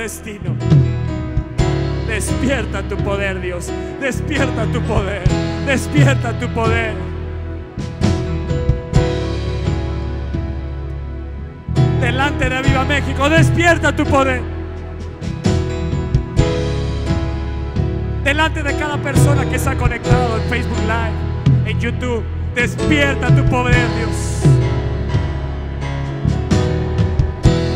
[0.07, 0.55] Destino.
[2.07, 3.73] Despierta tu poder, Dios.
[4.01, 5.25] Despierta tu poder.
[5.67, 6.95] Despierta tu poder.
[12.01, 14.43] Delante de Viva México, despierta tu poder.
[18.23, 22.23] Delante de cada persona que está conectado en Facebook Live, en YouTube,
[22.55, 24.43] despierta tu poder, Dios.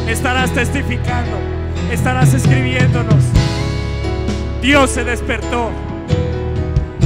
[0.07, 1.59] Estarás testificando,
[1.91, 3.24] estarás escribiéndonos.
[4.62, 5.70] Dios se despertó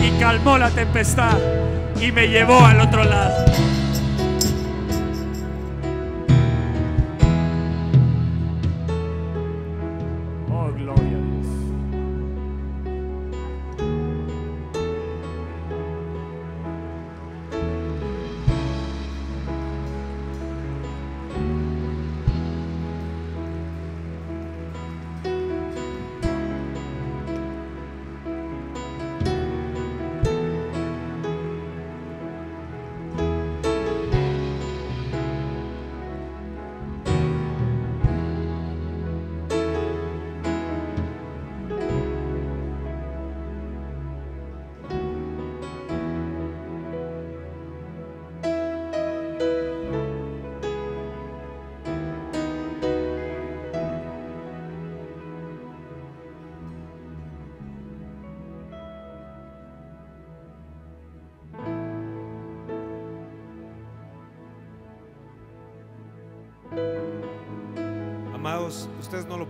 [0.03, 1.39] y calmó la tempestad
[2.01, 3.45] y me llevó al otro lado.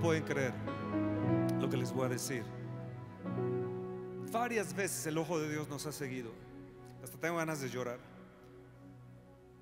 [0.04, 0.52] Pueden creer
[1.58, 2.44] lo que les voy a decir.
[4.30, 6.30] Varias veces el ojo de Dios nos ha seguido.
[7.02, 7.98] Hasta tengo ganas de llorar.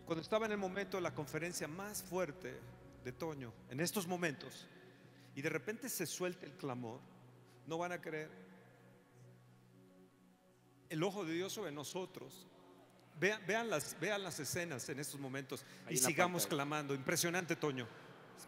[0.04, 2.58] Cuando estaba en el momento de la conferencia más fuerte
[3.04, 4.66] de Toño, en estos momentos,
[5.36, 6.98] y de repente se suelta el clamor,
[7.68, 8.28] no van a creer.
[10.88, 12.48] El ojo de Dios sobre nosotros.
[13.20, 16.56] Vean, vean las, vean las escenas en estos momentos Ahí y sigamos pantalla.
[16.56, 16.94] clamando.
[16.96, 17.86] Impresionante, Toño.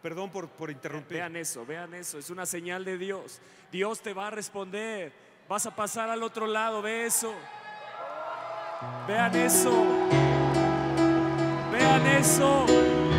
[0.01, 1.17] Perdón por, por interrumpir.
[1.17, 3.41] Vean eso, vean eso, es una señal de Dios.
[3.71, 5.11] Dios te va a responder.
[5.47, 7.33] Vas a pasar al otro lado, ve eso.
[9.07, 9.85] Vean eso.
[11.71, 13.14] Vean eso.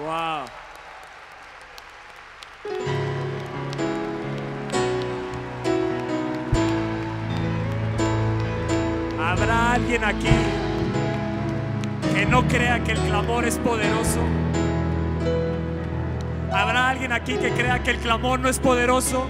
[0.00, 0.46] Wow.
[9.20, 10.28] ¿Habrá alguien aquí
[12.14, 14.20] que no crea que el clamor es poderoso?
[16.50, 19.26] ¿Habrá alguien aquí que crea que el clamor no es poderoso?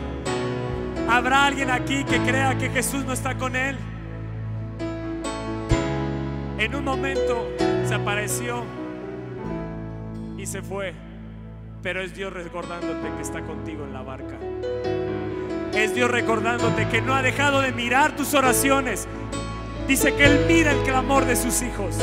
[1.08, 3.76] ¿Habrá alguien aquí que crea que Jesús no está con él?
[6.58, 7.48] En un momento
[7.88, 8.79] se apareció
[10.40, 10.94] y se fue,
[11.82, 14.38] pero es Dios recordándote que está contigo en la barca.
[15.74, 19.06] Es Dios recordándote que no ha dejado de mirar tus oraciones.
[19.86, 21.96] Dice que Él mira el clamor de sus hijos.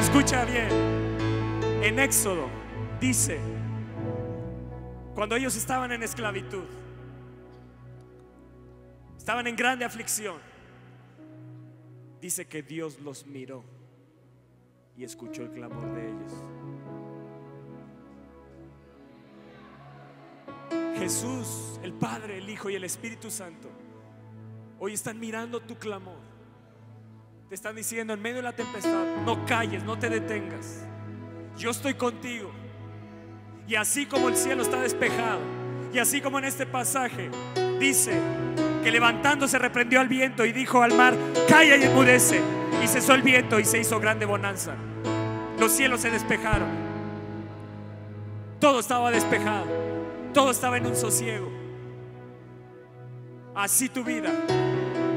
[0.00, 0.68] Escucha bien.
[1.82, 2.48] En Éxodo
[2.98, 3.38] dice,
[5.14, 6.64] cuando ellos estaban en esclavitud,
[9.18, 10.36] estaban en grande aflicción,
[12.22, 13.77] dice que Dios los miró
[14.98, 16.32] y escuchó el clamor de ellos.
[20.98, 23.70] Jesús, el Padre, el Hijo y el Espíritu Santo,
[24.80, 26.18] hoy están mirando tu clamor.
[27.48, 30.84] Te están diciendo en medio de la tempestad, no calles, no te detengas.
[31.56, 32.50] Yo estoy contigo.
[33.68, 35.40] Y así como el cielo está despejado,
[35.92, 37.30] y así como en este pasaje
[37.78, 38.20] dice
[38.88, 41.14] que levantándose reprendió al viento y dijo al mar,
[41.46, 42.40] calla y enmudece.
[42.82, 44.76] Y cesó el viento y se hizo grande bonanza.
[45.60, 46.70] Los cielos se despejaron.
[48.58, 49.66] Todo estaba despejado.
[50.32, 51.50] Todo estaba en un sosiego.
[53.54, 54.32] Así tu vida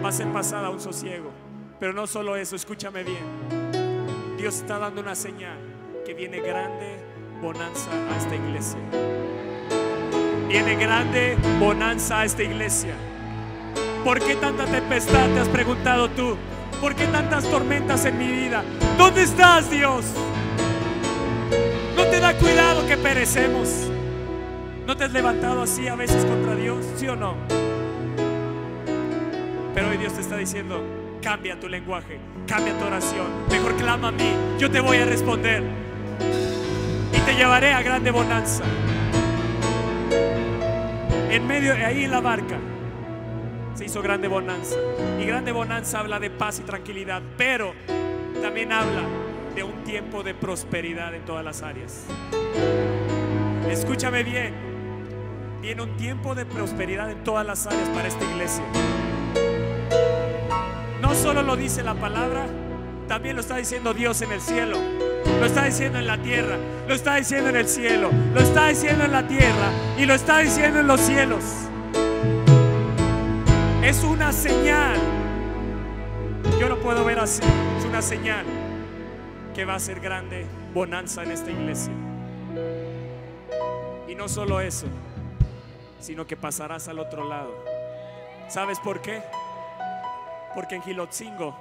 [0.03, 1.31] va a ser pasada a un sosiego.
[1.79, 4.35] Pero no solo eso, escúchame bien.
[4.37, 5.57] Dios está dando una señal
[6.05, 6.97] que viene grande
[7.41, 8.79] bonanza a esta iglesia.
[10.49, 12.95] Viene grande bonanza a esta iglesia.
[14.03, 16.35] ¿Por qué tanta tempestad te has preguntado tú?
[16.81, 18.63] ¿Por qué tantas tormentas en mi vida?
[18.97, 20.05] ¿Dónde estás, Dios?
[21.95, 23.69] ¿No te da cuidado que perecemos?
[24.87, 26.83] ¿No te has levantado así a veces contra Dios?
[26.97, 27.35] ¿Sí o no?
[29.75, 30.83] Pero hoy Dios te está diciendo,
[31.21, 33.27] cambia tu lenguaje, cambia tu oración.
[33.51, 35.63] Mejor clama a mí, yo te voy a responder.
[37.13, 38.63] Y te llevaré a grande bonanza.
[41.29, 42.57] En medio, ahí en la barca,
[43.85, 44.75] hizo grande bonanza.
[45.19, 47.73] Y grande bonanza habla de paz y tranquilidad, pero
[48.41, 49.03] también habla
[49.55, 52.05] de un tiempo de prosperidad en todas las áreas.
[53.69, 54.53] Escúchame bien,
[55.61, 58.63] viene un tiempo de prosperidad en todas las áreas para esta iglesia.
[61.01, 62.45] No solo lo dice la palabra,
[63.07, 64.77] también lo está diciendo Dios en el cielo.
[65.39, 69.05] Lo está diciendo en la tierra, lo está diciendo en el cielo, lo está diciendo
[69.05, 71.43] en la tierra y lo está diciendo en los cielos.
[73.83, 74.95] Es una señal.
[76.59, 77.41] Yo lo puedo ver así.
[77.79, 78.45] Es una señal
[79.55, 81.91] que va a ser grande bonanza en esta iglesia.
[84.07, 84.85] Y no solo eso,
[85.99, 87.51] sino que pasarás al otro lado.
[88.49, 89.23] ¿Sabes por qué?
[90.53, 91.57] Porque en Gilotzingo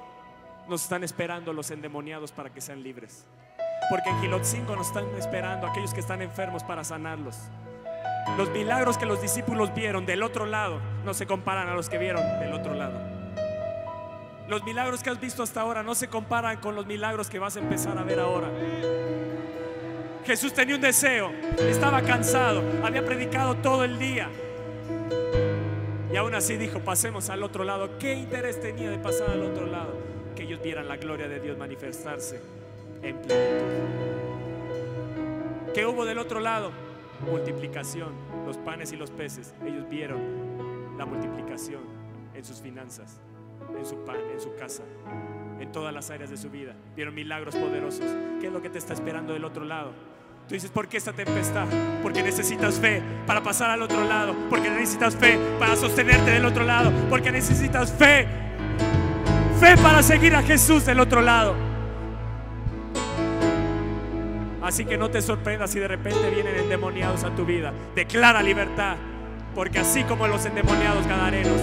[0.69, 3.25] nos están esperando los endemoniados para que sean libres.
[3.89, 7.49] Porque en Gilotzingo nos están esperando aquellos que están enfermos para sanarlos.
[8.37, 11.97] Los milagros que los discípulos vieron del otro lado no se comparan a los que
[11.97, 12.99] vieron del otro lado.
[14.47, 17.55] Los milagros que has visto hasta ahora no se comparan con los milagros que vas
[17.55, 18.49] a empezar a ver ahora.
[20.25, 24.29] Jesús tenía un deseo, estaba cansado, había predicado todo el día.
[26.11, 27.97] Y aún así dijo, pasemos al otro lado.
[27.97, 29.93] ¿Qué interés tenía de pasar al otro lado?
[30.35, 32.41] Que ellos vieran la gloria de Dios manifestarse
[33.01, 33.65] en plenitud.
[35.73, 36.71] ¿Qué hubo del otro lado?
[37.29, 38.13] Multiplicación,
[38.45, 39.53] los panes y los peces.
[39.65, 40.19] Ellos vieron
[40.97, 41.81] la multiplicación
[42.33, 43.19] en sus finanzas,
[43.77, 44.83] en su pan, en su casa,
[45.59, 46.75] en todas las áreas de su vida.
[46.95, 48.05] Vieron milagros poderosos.
[48.39, 49.93] ¿Qué es lo que te está esperando del otro lado?
[50.47, 51.67] Tú dices, ¿por qué esta tempestad?
[52.03, 54.35] Porque necesitas fe para pasar al otro lado.
[54.49, 56.91] Porque necesitas fe para sostenerte del otro lado.
[57.09, 58.27] Porque necesitas fe.
[59.59, 61.70] Fe para seguir a Jesús del otro lado.
[64.61, 67.73] Así que no te sorprendas si de repente vienen endemoniados a tu vida.
[67.95, 68.97] Declara libertad.
[69.55, 71.59] Porque así como los endemoniados gadarenos,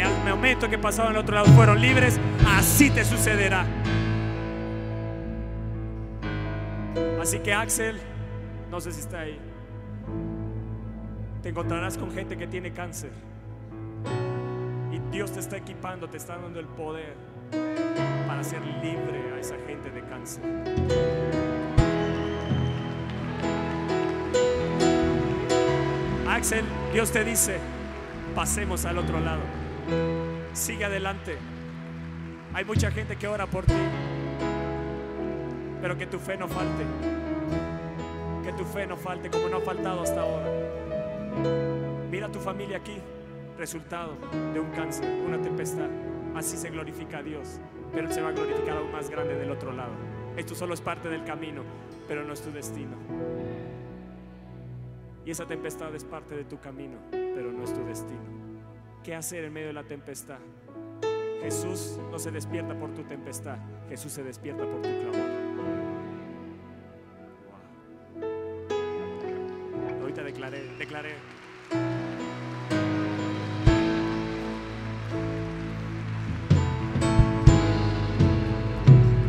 [0.00, 3.66] al momento que pasaron al otro lado fueron libres, así te sucederá.
[7.20, 8.00] Así que Axel,
[8.70, 9.38] no sé si está ahí,
[11.42, 13.10] te encontrarás con gente que tiene cáncer.
[14.90, 17.14] Y Dios te está equipando, te está dando el poder
[18.26, 21.41] para ser libre a esa gente de cáncer.
[26.92, 27.58] Dios te dice,
[28.34, 29.42] pasemos al otro lado.
[30.52, 31.36] Sigue adelante.
[32.52, 33.74] Hay mucha gente que ora por ti,
[35.80, 36.84] pero que tu fe no falte.
[38.44, 40.50] Que tu fe no falte como no ha faltado hasta ahora.
[42.10, 42.98] Mira tu familia aquí,
[43.56, 44.16] resultado
[44.52, 45.88] de un cáncer, una tempestad.
[46.34, 47.60] Así se glorifica a Dios,
[47.94, 49.92] pero se va a glorificar aún más grande del otro lado.
[50.36, 51.62] Esto solo es parte del camino,
[52.08, 52.96] pero no es tu destino.
[55.24, 58.20] Y esa tempestad es parte de tu camino, pero no es tu destino.
[59.04, 60.38] ¿Qué hacer en medio de la tempestad?
[61.42, 63.58] Jesús no se despierta por tu tempestad,
[63.88, 65.30] Jesús se despierta por tu clamor.
[70.00, 71.14] Ahorita declaré, declaré.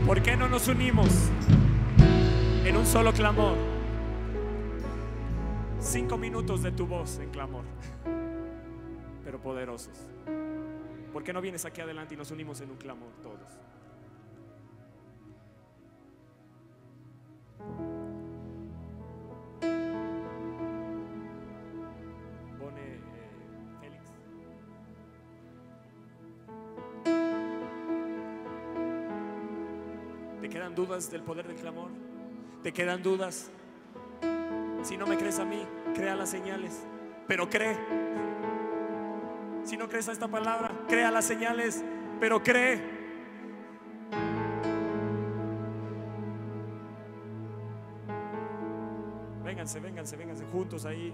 [0.06, 1.32] ¿Por qué no nos unimos
[2.66, 3.73] en un solo clamor.
[5.84, 7.66] Cinco minutos de tu voz en clamor,
[9.26, 10.08] pero poderosos.
[11.12, 13.52] ¿Por qué no vienes aquí adelante y nos unimos en un clamor todos?
[22.76, 23.00] Eh.
[30.42, 31.92] ¿Te quedan dudas del poder del clamor?
[32.64, 33.52] ¿Te quedan dudas?
[34.84, 35.66] Si no me crees a mí,
[35.96, 36.84] crea las señales,
[37.26, 37.78] pero cree.
[39.64, 41.84] Si no crees a esta palabra, crea las señales,
[42.20, 42.82] pero cree.
[49.46, 51.14] Vénganse, vénganse, vénganse juntos ahí.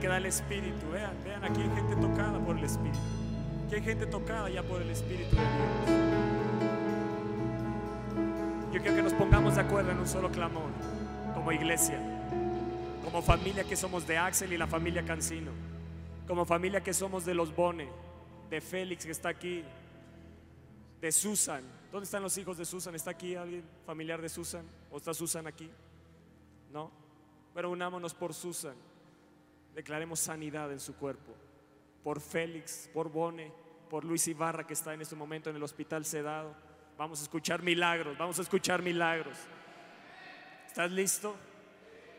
[0.00, 0.90] Que da el Espíritu.
[0.90, 2.98] Vean, vean, aquí hay gente tocada por el Espíritu.
[3.66, 6.10] Aquí hay gente tocada ya por el Espíritu de Dios.
[8.72, 10.70] Yo quiero que nos pongamos de acuerdo en un solo clamor,
[11.34, 11.98] como iglesia,
[13.04, 15.50] como familia que somos de Axel y la familia Cancino,
[16.26, 17.88] como familia que somos de los Bone,
[18.48, 19.64] de Félix que está aquí,
[21.00, 21.62] de Susan.
[21.92, 22.94] ¿Dónde están los hijos de Susan?
[22.94, 24.64] ¿Está aquí alguien familiar de Susan?
[24.92, 25.68] ¿O está Susan aquí?
[26.72, 26.90] ¿No?
[27.52, 28.74] Pero unámonos por Susan.
[29.74, 31.32] Declaremos sanidad en su cuerpo.
[32.02, 33.52] Por Félix, por Bone,
[33.88, 36.54] por Luis Ibarra que está en este momento en el hospital sedado.
[36.96, 39.36] Vamos a escuchar milagros, vamos a escuchar milagros.
[40.66, 41.34] ¿Estás listo?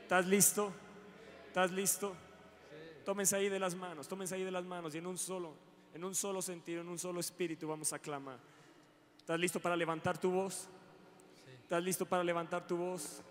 [0.01, 0.71] ¿Estás listo?
[1.47, 2.15] ¿Estás listo?
[3.05, 5.53] Tómense ahí de las manos, tómense ahí de las manos y en un solo,
[5.93, 8.37] en un solo sentido, en un solo espíritu vamos a clamar.
[9.17, 10.67] ¿Estás listo para levantar tu voz?
[11.63, 13.23] ¿Estás listo para levantar tu voz?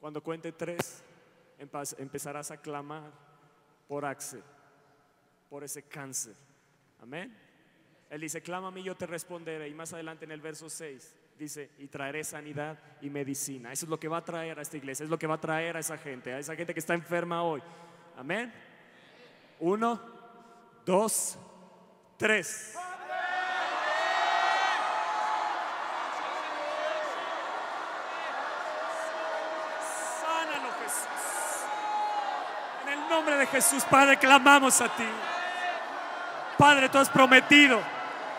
[0.00, 1.02] Cuando cuente tres,
[1.98, 3.10] empezarás a clamar
[3.88, 4.42] por Axel,
[5.48, 6.34] por ese cáncer.
[7.00, 7.36] Amén.
[8.10, 9.68] Él dice, clama a mí, yo te responderé.
[9.68, 13.72] Y más adelante en el verso 6 dice, y traeré sanidad y medicina.
[13.72, 15.40] Eso es lo que va a traer a esta iglesia, es lo que va a
[15.40, 17.62] traer a esa gente, a esa gente que está enferma hoy.
[18.16, 18.52] Amén.
[19.58, 20.00] Uno,
[20.84, 21.38] dos,
[22.16, 22.74] tres.
[30.20, 31.06] Sánalo, Jesús.
[32.82, 35.06] En el nombre Jesús, Padre, clamamos a ti.
[36.58, 37.80] Padre, tú has prometido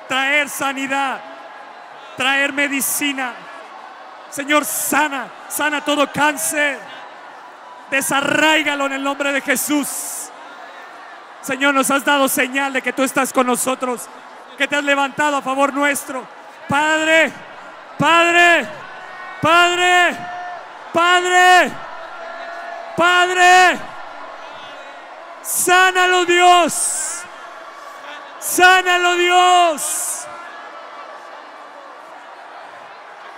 [0.07, 1.19] traer sanidad,
[2.15, 3.33] traer medicina.
[4.29, 6.79] Señor, sana, sana todo cáncer.
[7.89, 10.29] Desarráigalo en el nombre de Jesús.
[11.41, 14.07] Señor, nos has dado señal de que tú estás con nosotros,
[14.57, 16.27] que te has levantado a favor nuestro.
[16.67, 17.31] Padre,
[17.97, 18.67] Padre,
[19.41, 20.17] Padre,
[20.91, 21.71] Padre,
[22.97, 23.79] Padre,
[25.47, 27.23] sánalo Dios,
[28.39, 30.27] sánalo Dios.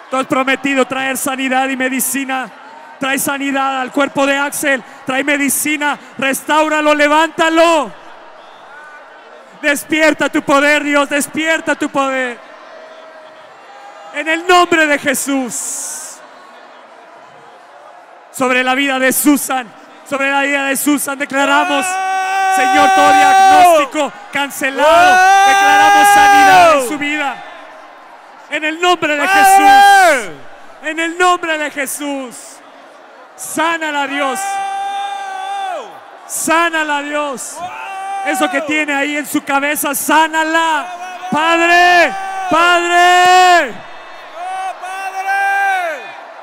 [0.10, 2.50] Tú has prometido traer sanidad y medicina.
[3.00, 4.84] Trae sanidad al cuerpo de Axel.
[5.06, 5.98] Trae medicina.
[6.18, 7.92] Restáuralo, levántalo.
[9.62, 11.08] Despierta tu poder, Dios.
[11.10, 12.40] Despierta tu poder.
[14.16, 16.18] En el nombre de Jesús.
[18.32, 19.68] Sobre la vida de Susan.
[20.10, 21.86] Sobre la vida de Susan declaramos,
[22.56, 25.48] Señor, todo diagnóstico cancelado.
[25.48, 27.36] Declaramos sanidad en su vida.
[28.50, 30.32] En el nombre de Jesús.
[30.82, 32.36] En el nombre de Jesús.
[33.36, 34.40] Sánala, Dios.
[36.26, 37.58] Sánala, Dios.
[38.26, 40.88] Eso que tiene ahí en su cabeza, sánala.
[41.30, 42.12] Padre,
[42.50, 43.74] Padre,
[44.36, 46.02] ¡Oh, Padre!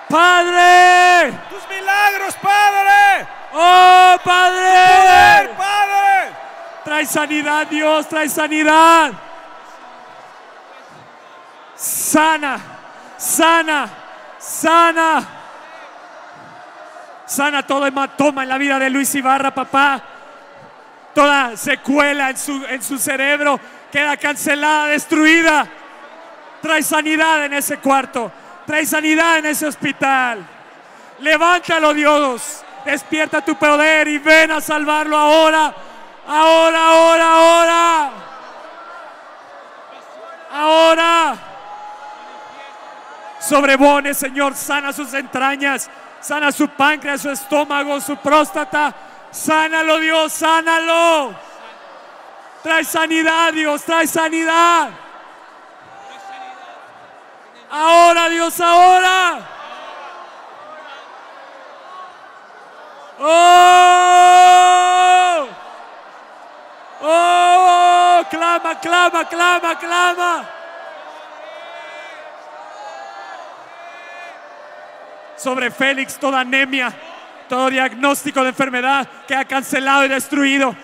[0.09, 1.33] Padre.
[1.51, 3.36] ¡Tus milagros, Padre!
[3.59, 4.61] Oh, Padre.
[4.61, 6.33] ¡Poder, Padre!
[6.85, 9.13] Trae sanidad, Dios, trae sanidad.
[11.75, 12.59] Sana,
[13.17, 13.89] sana,
[14.39, 15.29] sana.
[17.25, 20.03] Sana todo hematoma en la vida de Luis Ibarra, papá.
[21.15, 23.59] Toda secuela en su, en su cerebro
[23.91, 25.67] queda cancelada, destruida.
[26.61, 28.31] Trae sanidad en ese cuarto.
[28.67, 30.47] Trae sanidad en ese hospital.
[31.21, 32.66] Levántalo, Dios.
[32.87, 35.75] Despierta tu poder y ven a salvarlo ahora.
[36.29, 38.11] Ahora, ahora, ahora.
[40.53, 41.37] Ahora.
[43.41, 45.91] Sobrebone, Señor, sana sus entrañas,
[46.21, 48.95] sana su páncreas, su estómago, su próstata.
[49.33, 51.35] Sánalo, Dios, sánalo.
[52.63, 54.91] Trae sanidad, Dios, trae sanidad.
[57.69, 59.56] Ahora, Dios, ahora.
[63.19, 64.27] ¡Oh!
[67.01, 68.23] ¡Oh!
[68.31, 70.49] Clama, clama, clama, clama.
[75.37, 76.93] Sobre Félix toda anemia,
[77.49, 80.75] todo diagnóstico de enfermedad que ha cancelado y destruido.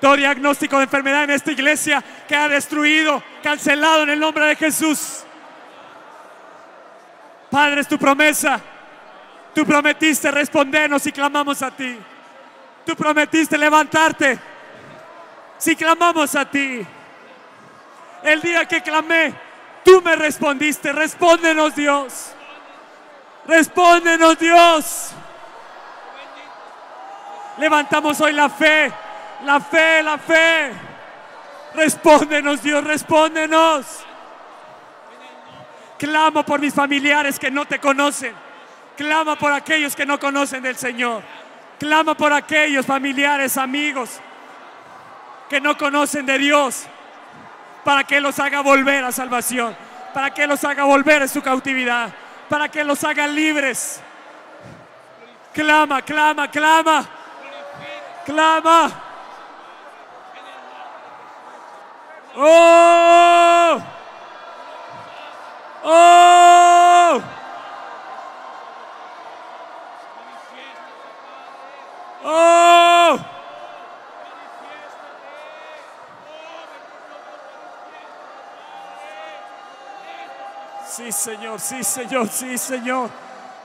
[0.00, 4.56] Todo diagnóstico de enfermedad en esta iglesia que ha destruido, cancelado en el nombre de
[4.56, 5.24] Jesús.
[7.50, 8.60] Padre, es tu promesa.
[9.54, 11.96] Tú prometiste respondernos y clamamos a ti.
[12.84, 14.38] Tú prometiste levantarte
[15.58, 16.84] si clamamos a ti.
[18.22, 19.32] El día que clamé,
[19.84, 20.92] tú me respondiste.
[20.92, 22.32] Respóndenos, Dios.
[23.46, 25.12] Respóndenos, Dios.
[27.58, 28.92] Levantamos hoy la fe,
[29.44, 30.72] la fe, la fe.
[31.74, 33.86] Respóndenos, Dios, respóndenos.
[35.98, 38.43] Clamo por mis familiares que no te conocen.
[38.96, 41.22] Clama por aquellos que no conocen del Señor.
[41.78, 44.20] Clama por aquellos familiares, amigos
[45.48, 46.86] que no conocen de Dios.
[47.84, 49.76] Para que los haga volver a salvación.
[50.12, 52.10] Para que los haga volver a su cautividad.
[52.48, 54.00] Para que los haga libres.
[55.52, 57.06] Clama, clama, clama.
[58.24, 58.90] Clama.
[62.36, 63.82] Oh.
[65.84, 67.22] Oh.
[72.26, 73.18] Oh.
[80.88, 83.10] Sí, Señor, sí, Señor, sí, Señor.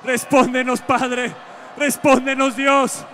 [0.04, 1.34] Respóndenos, Padre.
[1.78, 3.06] Respóndenos, Dios.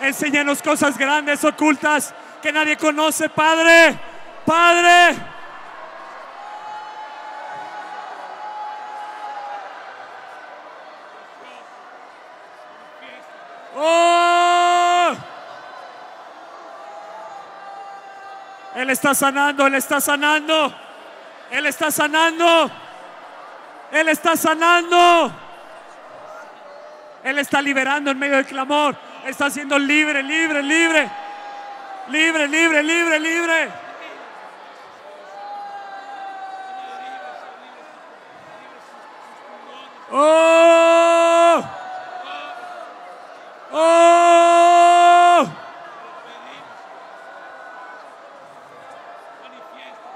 [0.00, 3.96] Enséñanos cosas grandes, ocultas, que nadie conoce, Padre.
[4.44, 5.16] Padre.
[13.76, 14.33] ¡Oh!
[18.74, 20.74] Él está sanando, Él está sanando.
[21.50, 22.70] Él está sanando.
[23.92, 25.32] Él está sanando.
[27.22, 28.96] Él está liberando en medio del clamor.
[29.24, 31.10] Está siendo libre, libre, libre.
[32.08, 33.68] Libre, libre, libre, libre.
[40.10, 41.64] Oh.
[43.72, 44.93] Oh.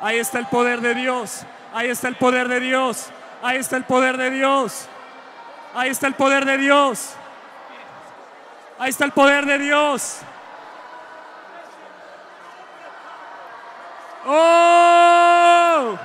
[0.00, 1.44] Ahí está el poder de Dios.
[1.72, 3.10] Ahí está el poder de Dios.
[3.42, 4.88] Ahí está el poder de Dios.
[5.74, 7.14] Ahí está el poder de Dios.
[8.78, 10.20] Ahí está el poder de Dios.
[14.26, 15.98] ¡Oh!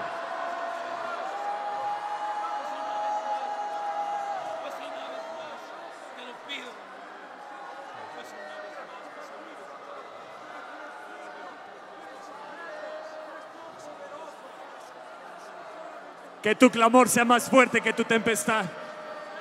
[16.44, 18.66] Que tu clamor sea más fuerte que tu tempestad.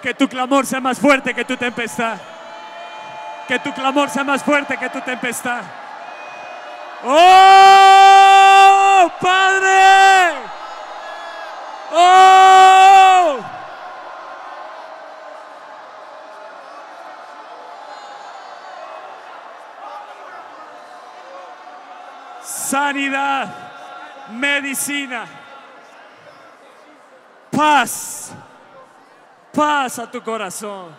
[0.00, 2.16] Que tu clamor sea más fuerte que tu tempestad.
[3.48, 5.62] Que tu clamor sea más fuerte que tu tempestad.
[7.04, 8.32] ¡Oh!
[9.20, 10.34] Padre.
[11.90, 13.40] ¡Oh!
[22.44, 23.48] Sanidad,
[24.30, 25.26] medicina,
[27.52, 28.32] paz,
[29.52, 30.92] paz a tu corazón,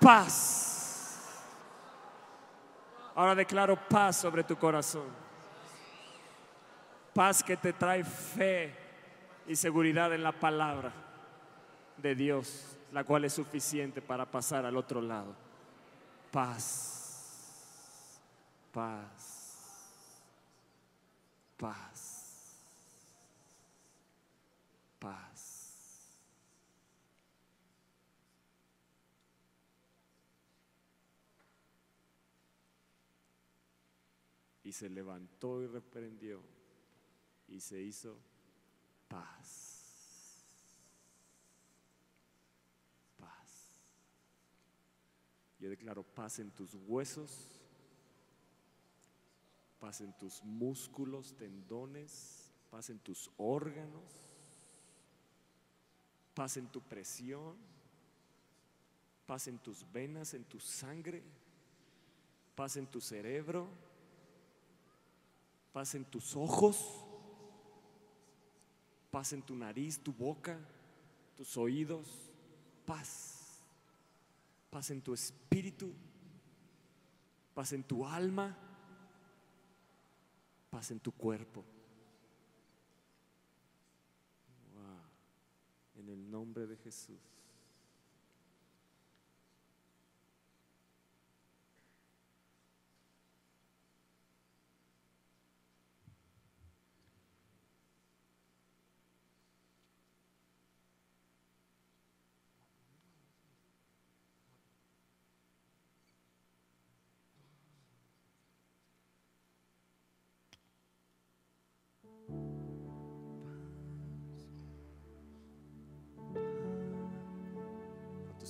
[0.00, 0.64] paz.
[3.14, 5.06] Ahora declaro paz sobre tu corazón.
[7.14, 8.74] Paz que te trae fe
[9.46, 10.92] y seguridad en la palabra
[11.96, 15.32] de Dios, la cual es suficiente para pasar al otro lado.
[16.32, 18.20] Paz,
[18.72, 19.70] paz,
[21.56, 22.03] paz,
[34.64, 36.40] Y se levantó y reprendió
[37.48, 38.18] y se hizo
[39.08, 40.42] paz.
[43.18, 43.76] Paz.
[45.58, 47.48] Yo declaro paz en tus huesos,
[49.78, 54.02] paz en tus músculos, tendones, paz en tus órganos,
[56.34, 57.56] paz en tu presión,
[59.26, 61.22] paz en tus venas, en tu sangre,
[62.54, 63.68] paz en tu cerebro,
[65.74, 67.04] paz en tus ojos,
[69.10, 70.56] paz en tu nariz, tu boca,
[71.36, 72.06] tus oídos,
[72.86, 73.40] paz.
[74.70, 75.92] Paz en tu espíritu,
[77.54, 78.56] paz en tu alma,
[80.70, 81.64] paz en tu cuerpo.
[84.74, 86.02] Wow.
[86.02, 87.33] En el nombre de Jesús.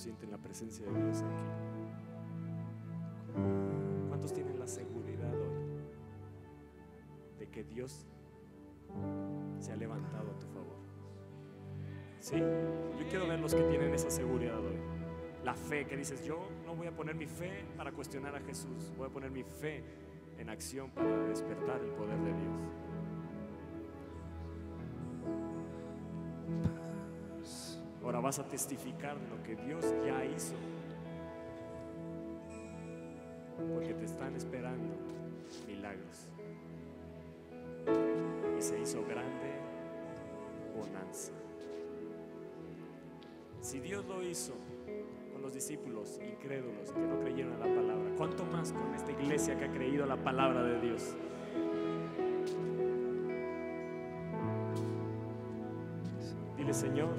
[0.05, 1.45] Sienten la presencia de Dios aquí?
[4.07, 5.79] ¿Cuántos tienen la seguridad hoy
[7.39, 8.05] de que Dios
[9.57, 10.77] se ha levantado a tu favor?
[12.19, 14.77] Sí, yo quiero ver los que tienen esa seguridad hoy.
[15.43, 16.37] La fe que dices, yo
[16.67, 19.83] no voy a poner mi fe para cuestionar a Jesús, voy a poner mi fe
[20.37, 22.84] en acción para despertar el poder de Dios.
[28.15, 30.55] Ahora vas a testificar lo que Dios ya hizo.
[33.57, 34.95] Porque te están esperando
[35.67, 36.29] milagros.
[38.57, 39.59] Y se hizo grande
[40.77, 41.33] bonanza.
[43.59, 44.53] Si Dios lo hizo
[45.33, 49.57] con los discípulos incrédulos que no creyeron a la palabra, ¿cuánto más con esta iglesia
[49.59, 51.17] que ha creído a la palabra de Dios?
[56.55, 57.09] Dile, Señor,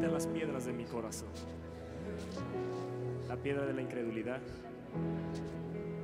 [0.00, 1.28] las piedras de mi corazón.
[3.28, 4.40] La piedra de la incredulidad,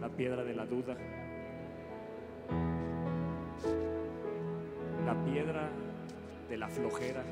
[0.00, 0.96] la piedra de la duda,
[5.04, 5.68] la piedra
[6.48, 7.22] de la flojera.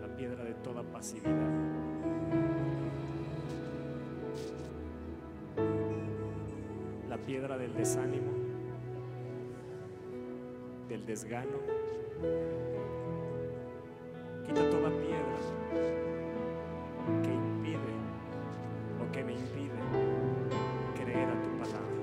[0.00, 1.32] La piedra de toda pasividad.
[7.08, 8.37] La piedra del desánimo
[10.88, 11.58] del desgano.
[14.46, 15.38] Quita toda piedra
[17.22, 17.92] que impide
[18.98, 19.78] o que me impide
[20.96, 21.98] creer a tu palabra.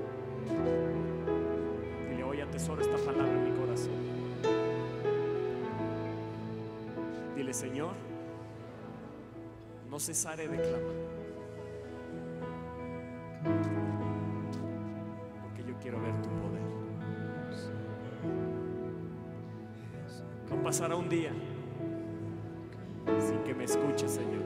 [2.08, 3.94] Dile, hoy atesoro esta palabra en mi corazón.
[7.34, 7.94] Dile, Señor,
[9.90, 11.15] no cesaré de clamar.
[20.76, 21.30] Pasará un día
[23.18, 24.42] sin que me escuches, Señor.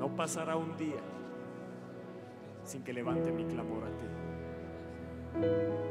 [0.00, 0.98] No pasará un día
[2.64, 5.83] sin que levante mi clamor a ti.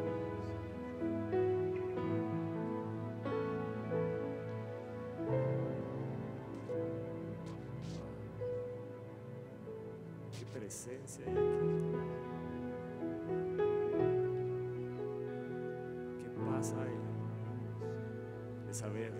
[18.73, 19.13] Saber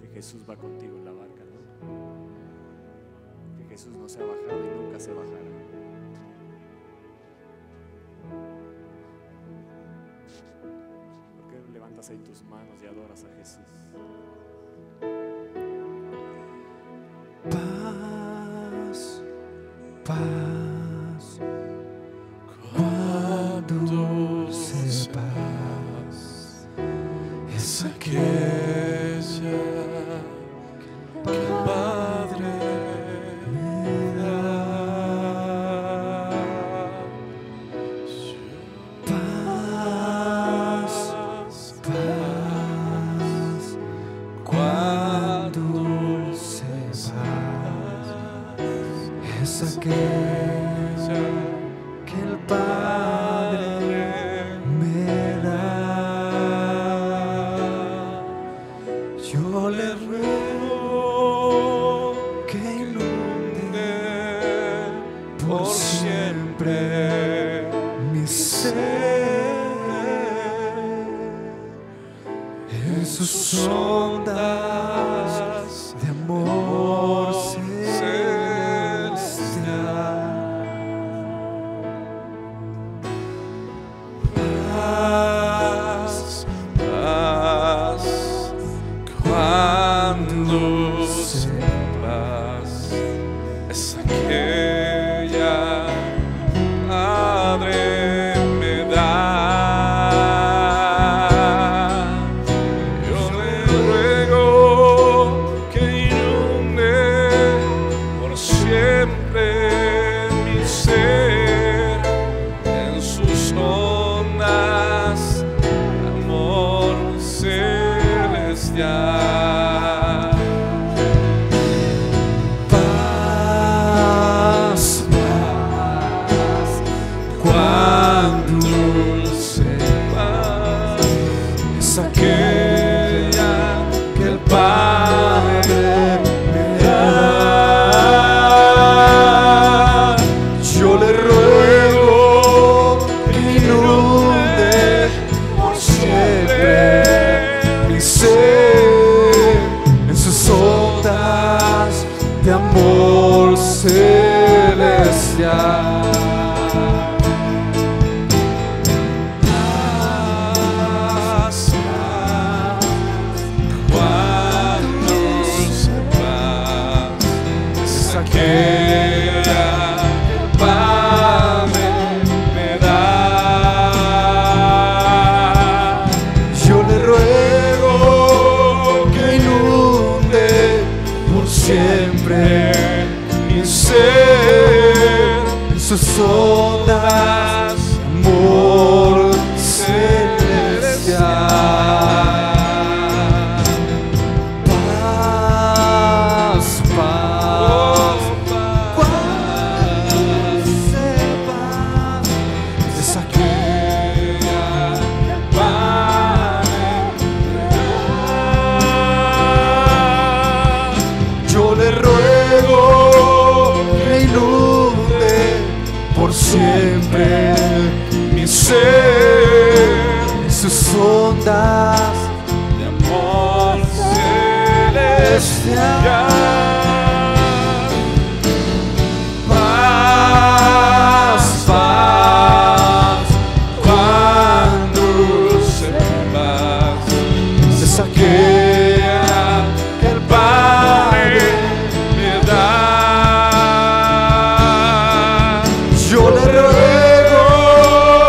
[0.00, 1.60] que Jesús va contigo en la barca, ¿no?
[3.56, 5.38] Que Jesús no se ha bajado y nunca se bajará.
[11.36, 13.88] ¿Por qué no levantas ahí tus manos y adoras a Jesús?
[17.50, 19.22] Paz,
[20.04, 20.59] paz,